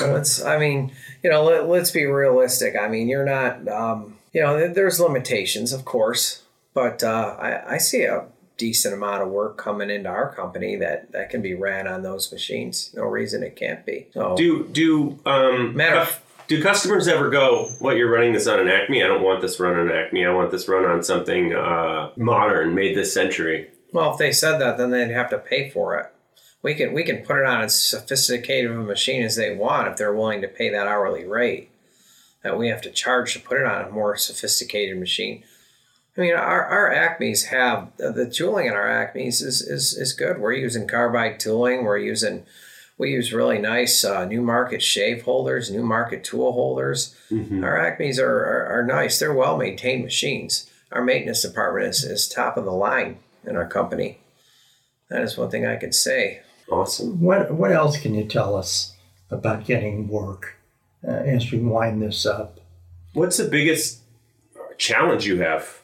let's, 0.00 0.42
I 0.44 0.58
mean, 0.58 0.92
you 1.22 1.30
know, 1.30 1.44
let, 1.44 1.68
let's 1.68 1.90
be 1.90 2.04
realistic. 2.04 2.74
I 2.76 2.88
mean, 2.88 3.08
you're 3.08 3.24
not, 3.24 3.66
um, 3.68 4.18
you 4.32 4.42
know, 4.42 4.68
there's 4.72 4.98
limitations, 4.98 5.72
of 5.72 5.84
course, 5.84 6.42
but 6.74 7.02
uh, 7.04 7.36
I, 7.38 7.74
I 7.74 7.78
see 7.78 8.02
a 8.04 8.24
decent 8.58 8.92
amount 8.94 9.22
of 9.22 9.28
work 9.28 9.56
coming 9.56 9.88
into 9.90 10.08
our 10.08 10.32
company 10.34 10.76
that, 10.76 11.12
that 11.12 11.30
can 11.30 11.42
be 11.42 11.54
ran 11.54 11.86
on 11.86 12.02
those 12.02 12.30
machines. 12.32 12.90
No 12.94 13.04
reason 13.04 13.42
it 13.42 13.56
can't 13.56 13.84
be. 13.86 14.08
So, 14.14 14.36
Do 14.36 14.66
do 14.68 15.18
um 15.24 15.74
Matter 15.76 15.98
of- 16.00 16.21
do 16.48 16.62
customers 16.62 17.08
ever 17.08 17.30
go, 17.30 17.70
"What 17.78 17.96
you're 17.96 18.10
running 18.10 18.32
this 18.32 18.46
on 18.46 18.60
an 18.60 18.68
Acme? 18.68 19.02
I 19.02 19.06
don't 19.06 19.22
want 19.22 19.40
this 19.40 19.58
run 19.60 19.78
on 19.78 19.90
Acme. 19.90 20.26
I 20.26 20.32
want 20.32 20.50
this 20.50 20.68
run 20.68 20.84
on 20.84 21.02
something 21.02 21.54
uh, 21.54 22.10
modern, 22.16 22.74
made 22.74 22.96
this 22.96 23.12
century." 23.12 23.70
well, 23.92 24.12
if 24.12 24.18
they 24.18 24.32
said 24.32 24.58
that, 24.58 24.78
then 24.78 24.90
they'd 24.90 25.10
have 25.10 25.30
to 25.30 25.38
pay 25.38 25.70
for 25.70 25.98
it. 25.98 26.06
We 26.62 26.74
can 26.74 26.92
we 26.92 27.04
can 27.04 27.24
put 27.24 27.38
it 27.38 27.46
on 27.46 27.62
as 27.62 27.80
sophisticated 27.80 28.70
of 28.70 28.78
a 28.78 28.82
machine 28.82 29.22
as 29.22 29.36
they 29.36 29.54
want 29.54 29.88
if 29.88 29.96
they're 29.96 30.14
willing 30.14 30.40
to 30.42 30.48
pay 30.48 30.70
that 30.70 30.86
hourly 30.86 31.24
rate 31.24 31.70
that 32.42 32.58
we 32.58 32.68
have 32.68 32.82
to 32.82 32.90
charge 32.90 33.32
to 33.32 33.40
put 33.40 33.58
it 33.58 33.66
on 33.66 33.84
a 33.84 33.90
more 33.90 34.16
sophisticated 34.16 34.98
machine. 34.98 35.44
I 36.16 36.20
mean, 36.20 36.34
our, 36.34 36.64
our 36.64 36.90
Acmes 36.92 37.46
have 37.46 37.96
the, 37.96 38.28
tooling 38.28 38.66
in 38.66 38.74
our 38.74 38.86
Acmes 38.86 39.42
is, 39.42 39.62
is 39.62 39.94
is 39.94 40.12
good. 40.12 40.38
We're 40.38 40.52
using 40.52 40.86
carbide 40.86 41.40
tooling. 41.40 41.84
We're 41.84 41.98
using 41.98 42.44
we 42.98 43.10
use 43.10 43.32
really 43.32 43.58
nice 43.58 44.04
uh, 44.04 44.24
new 44.24 44.42
market 44.42 44.82
shave 44.82 45.22
holders, 45.22 45.70
new 45.70 45.82
market 45.82 46.24
tool 46.24 46.52
holders. 46.52 47.14
Our 47.64 47.78
Acmes 47.78 48.18
are, 48.18 48.44
are, 48.44 48.66
are 48.78 48.86
nice. 48.86 49.18
They're 49.18 49.34
well 49.34 49.56
maintained 49.56 50.04
machines. 50.04 50.70
Our 50.92 51.02
maintenance 51.02 51.42
department 51.42 51.86
is, 51.86 52.04
is 52.04 52.28
top 52.28 52.56
of 52.56 52.64
the 52.64 52.72
line 52.72 53.18
in 53.44 53.56
our 53.56 53.66
company. 53.66 54.20
That 55.08 55.22
is 55.22 55.36
one 55.36 55.50
thing 55.50 55.66
I 55.66 55.76
can 55.76 55.92
say. 55.92 56.42
Awesome. 56.70 57.20
What 57.20 57.52
What 57.52 57.72
else 57.72 58.00
can 58.00 58.14
you 58.14 58.24
tell 58.24 58.54
us 58.56 58.94
about 59.30 59.64
getting 59.64 60.08
work 60.08 60.56
uh, 61.06 61.10
as 61.10 61.50
we 61.50 61.58
wind 61.58 62.02
this 62.02 62.24
up? 62.24 62.60
What's 63.14 63.36
the 63.36 63.48
biggest 63.48 64.00
challenge 64.78 65.26
you 65.26 65.40
have? 65.40 65.80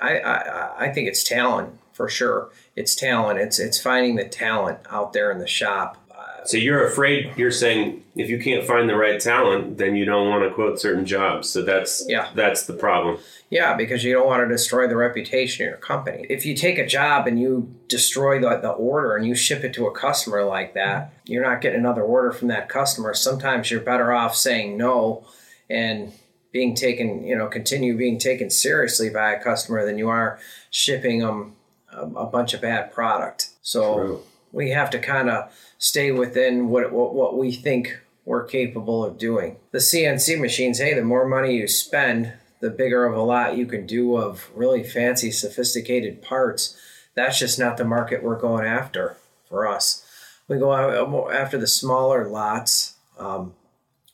I, 0.00 0.18
I, 0.20 0.86
I 0.86 0.92
think 0.92 1.08
it's 1.08 1.24
talent 1.24 1.78
for 1.92 2.08
sure. 2.08 2.50
It's 2.76 2.94
talent. 2.94 3.38
It's 3.38 3.58
it's 3.58 3.80
finding 3.80 4.16
the 4.16 4.24
talent 4.28 4.78
out 4.88 5.12
there 5.12 5.30
in 5.30 5.38
the 5.38 5.46
shop. 5.46 5.99
So 6.44 6.56
you're 6.56 6.86
afraid. 6.86 7.32
You're 7.36 7.50
saying 7.50 8.02
if 8.16 8.28
you 8.28 8.38
can't 8.38 8.66
find 8.66 8.88
the 8.88 8.96
right 8.96 9.20
talent, 9.20 9.78
then 9.78 9.94
you 9.96 10.04
don't 10.04 10.28
want 10.28 10.44
to 10.44 10.54
quote 10.54 10.80
certain 10.80 11.04
jobs. 11.06 11.48
So 11.48 11.62
that's 11.62 12.04
Yeah. 12.08 12.28
that's 12.34 12.64
the 12.64 12.72
problem. 12.72 13.18
Yeah, 13.50 13.74
because 13.74 14.04
you 14.04 14.12
don't 14.12 14.26
want 14.26 14.42
to 14.46 14.48
destroy 14.48 14.86
the 14.86 14.96
reputation 14.96 15.66
of 15.66 15.70
your 15.70 15.78
company. 15.78 16.24
If 16.30 16.46
you 16.46 16.54
take 16.54 16.78
a 16.78 16.86
job 16.86 17.26
and 17.26 17.40
you 17.40 17.74
destroy 17.88 18.40
the, 18.40 18.56
the 18.60 18.70
order 18.70 19.16
and 19.16 19.26
you 19.26 19.34
ship 19.34 19.64
it 19.64 19.74
to 19.74 19.86
a 19.86 19.92
customer 19.92 20.44
like 20.44 20.74
that, 20.74 21.12
you're 21.24 21.42
not 21.42 21.60
getting 21.60 21.80
another 21.80 22.02
order 22.02 22.30
from 22.30 22.48
that 22.48 22.68
customer. 22.68 23.12
Sometimes 23.12 23.70
you're 23.70 23.80
better 23.80 24.12
off 24.12 24.36
saying 24.36 24.76
no 24.76 25.24
and 25.68 26.12
being 26.52 26.74
taken, 26.74 27.24
you 27.24 27.36
know, 27.36 27.46
continue 27.48 27.96
being 27.96 28.18
taken 28.18 28.50
seriously 28.50 29.08
by 29.10 29.32
a 29.32 29.42
customer 29.42 29.84
than 29.84 29.98
you 29.98 30.08
are 30.08 30.38
shipping 30.70 31.18
them 31.20 31.54
a, 31.92 32.02
a 32.02 32.26
bunch 32.26 32.54
of 32.54 32.60
bad 32.60 32.92
product. 32.92 33.50
So 33.62 33.94
True. 33.94 34.22
We 34.52 34.70
have 34.70 34.90
to 34.90 34.98
kind 34.98 35.30
of 35.30 35.52
stay 35.78 36.10
within 36.10 36.68
what, 36.68 36.92
what 36.92 37.14
what 37.14 37.38
we 37.38 37.52
think 37.52 38.00
we're 38.24 38.44
capable 38.44 39.04
of 39.04 39.18
doing. 39.18 39.56
The 39.72 39.78
CNC 39.78 40.40
machines, 40.40 40.78
hey, 40.78 40.94
the 40.94 41.02
more 41.02 41.26
money 41.26 41.56
you 41.56 41.66
spend, 41.66 42.32
the 42.60 42.70
bigger 42.70 43.04
of 43.04 43.16
a 43.16 43.22
lot 43.22 43.56
you 43.56 43.66
can 43.66 43.86
do 43.86 44.16
of 44.16 44.50
really 44.54 44.84
fancy, 44.84 45.30
sophisticated 45.30 46.22
parts. 46.22 46.76
That's 47.14 47.38
just 47.38 47.58
not 47.58 47.76
the 47.76 47.84
market 47.84 48.22
we're 48.22 48.38
going 48.38 48.66
after 48.66 49.16
for 49.48 49.66
us. 49.66 50.06
We 50.46 50.58
go 50.58 50.72
out- 50.72 51.32
after 51.32 51.58
the 51.58 51.66
smaller 51.66 52.28
lots. 52.28 52.94
Um, 53.18 53.54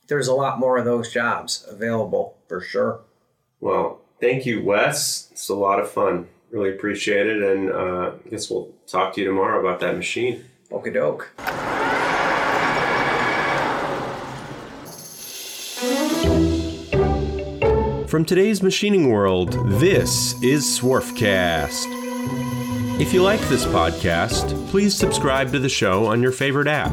there's 0.08 0.28
a 0.28 0.34
lot 0.34 0.58
more 0.58 0.78
of 0.78 0.84
those 0.84 1.12
jobs 1.12 1.64
available 1.68 2.36
for 2.48 2.60
sure. 2.60 3.00
Well, 3.60 4.00
thank 4.20 4.46
you, 4.46 4.62
Wes. 4.62 5.28
It's 5.32 5.48
a 5.48 5.54
lot 5.54 5.80
of 5.80 5.90
fun. 5.90 6.28
Really 6.50 6.70
appreciate 6.70 7.26
it, 7.26 7.42
and 7.42 7.70
uh, 7.70 8.12
I 8.24 8.28
guess 8.28 8.48
we'll 8.48 8.70
talk 8.86 9.14
to 9.14 9.20
you 9.20 9.26
tomorrow 9.26 9.60
about 9.60 9.80
that 9.80 9.96
machine. 9.96 10.44
Okie 10.70 10.94
doke. 10.94 11.32
From 18.08 18.24
today's 18.24 18.62
machining 18.62 19.10
world, 19.10 19.52
this 19.80 20.40
is 20.42 20.64
Swarfcast. 20.64 21.86
If 23.00 23.12
you 23.12 23.22
like 23.22 23.40
this 23.48 23.66
podcast, 23.66 24.70
please 24.70 24.96
subscribe 24.96 25.52
to 25.52 25.58
the 25.58 25.68
show 25.68 26.06
on 26.06 26.22
your 26.22 26.32
favorite 26.32 26.68
app 26.68 26.92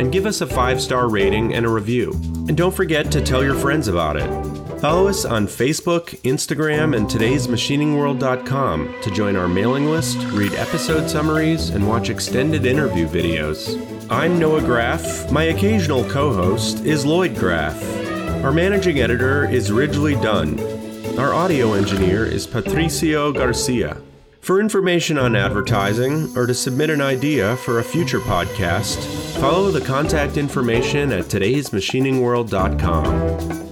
and 0.00 0.10
give 0.10 0.26
us 0.26 0.40
a 0.40 0.46
five 0.46 0.80
star 0.80 1.08
rating 1.08 1.54
and 1.54 1.66
a 1.66 1.68
review. 1.68 2.12
And 2.48 2.56
don't 2.56 2.74
forget 2.74 3.12
to 3.12 3.20
tell 3.20 3.44
your 3.44 3.54
friends 3.54 3.86
about 3.86 4.16
it. 4.16 4.55
Follow 4.80 5.08
us 5.08 5.24
on 5.24 5.46
Facebook, 5.46 6.08
Instagram, 6.20 6.94
and 6.94 7.08
today'smachiningworld.com 7.08 8.94
to 9.00 9.10
join 9.10 9.34
our 9.34 9.48
mailing 9.48 9.86
list, 9.86 10.18
read 10.32 10.52
episode 10.52 11.08
summaries, 11.08 11.70
and 11.70 11.88
watch 11.88 12.10
extended 12.10 12.66
interview 12.66 13.08
videos. 13.08 13.80
I'm 14.10 14.38
Noah 14.38 14.60
Graff. 14.60 15.32
My 15.32 15.44
occasional 15.44 16.04
co 16.04 16.30
host 16.32 16.84
is 16.84 17.06
Lloyd 17.06 17.36
Graff. 17.36 17.82
Our 18.44 18.52
managing 18.52 19.00
editor 19.00 19.50
is 19.50 19.72
Ridgely 19.72 20.14
Dunn. 20.16 20.60
Our 21.18 21.32
audio 21.32 21.72
engineer 21.72 22.26
is 22.26 22.46
Patricio 22.46 23.32
Garcia. 23.32 23.96
For 24.42 24.60
information 24.60 25.16
on 25.18 25.34
advertising 25.34 26.36
or 26.36 26.46
to 26.46 26.54
submit 26.54 26.90
an 26.90 27.00
idea 27.00 27.56
for 27.56 27.78
a 27.80 27.84
future 27.84 28.20
podcast, 28.20 28.98
follow 29.40 29.70
the 29.72 29.80
contact 29.80 30.36
information 30.36 31.10
at 31.12 31.24
today'smachiningworld.com. 31.24 33.65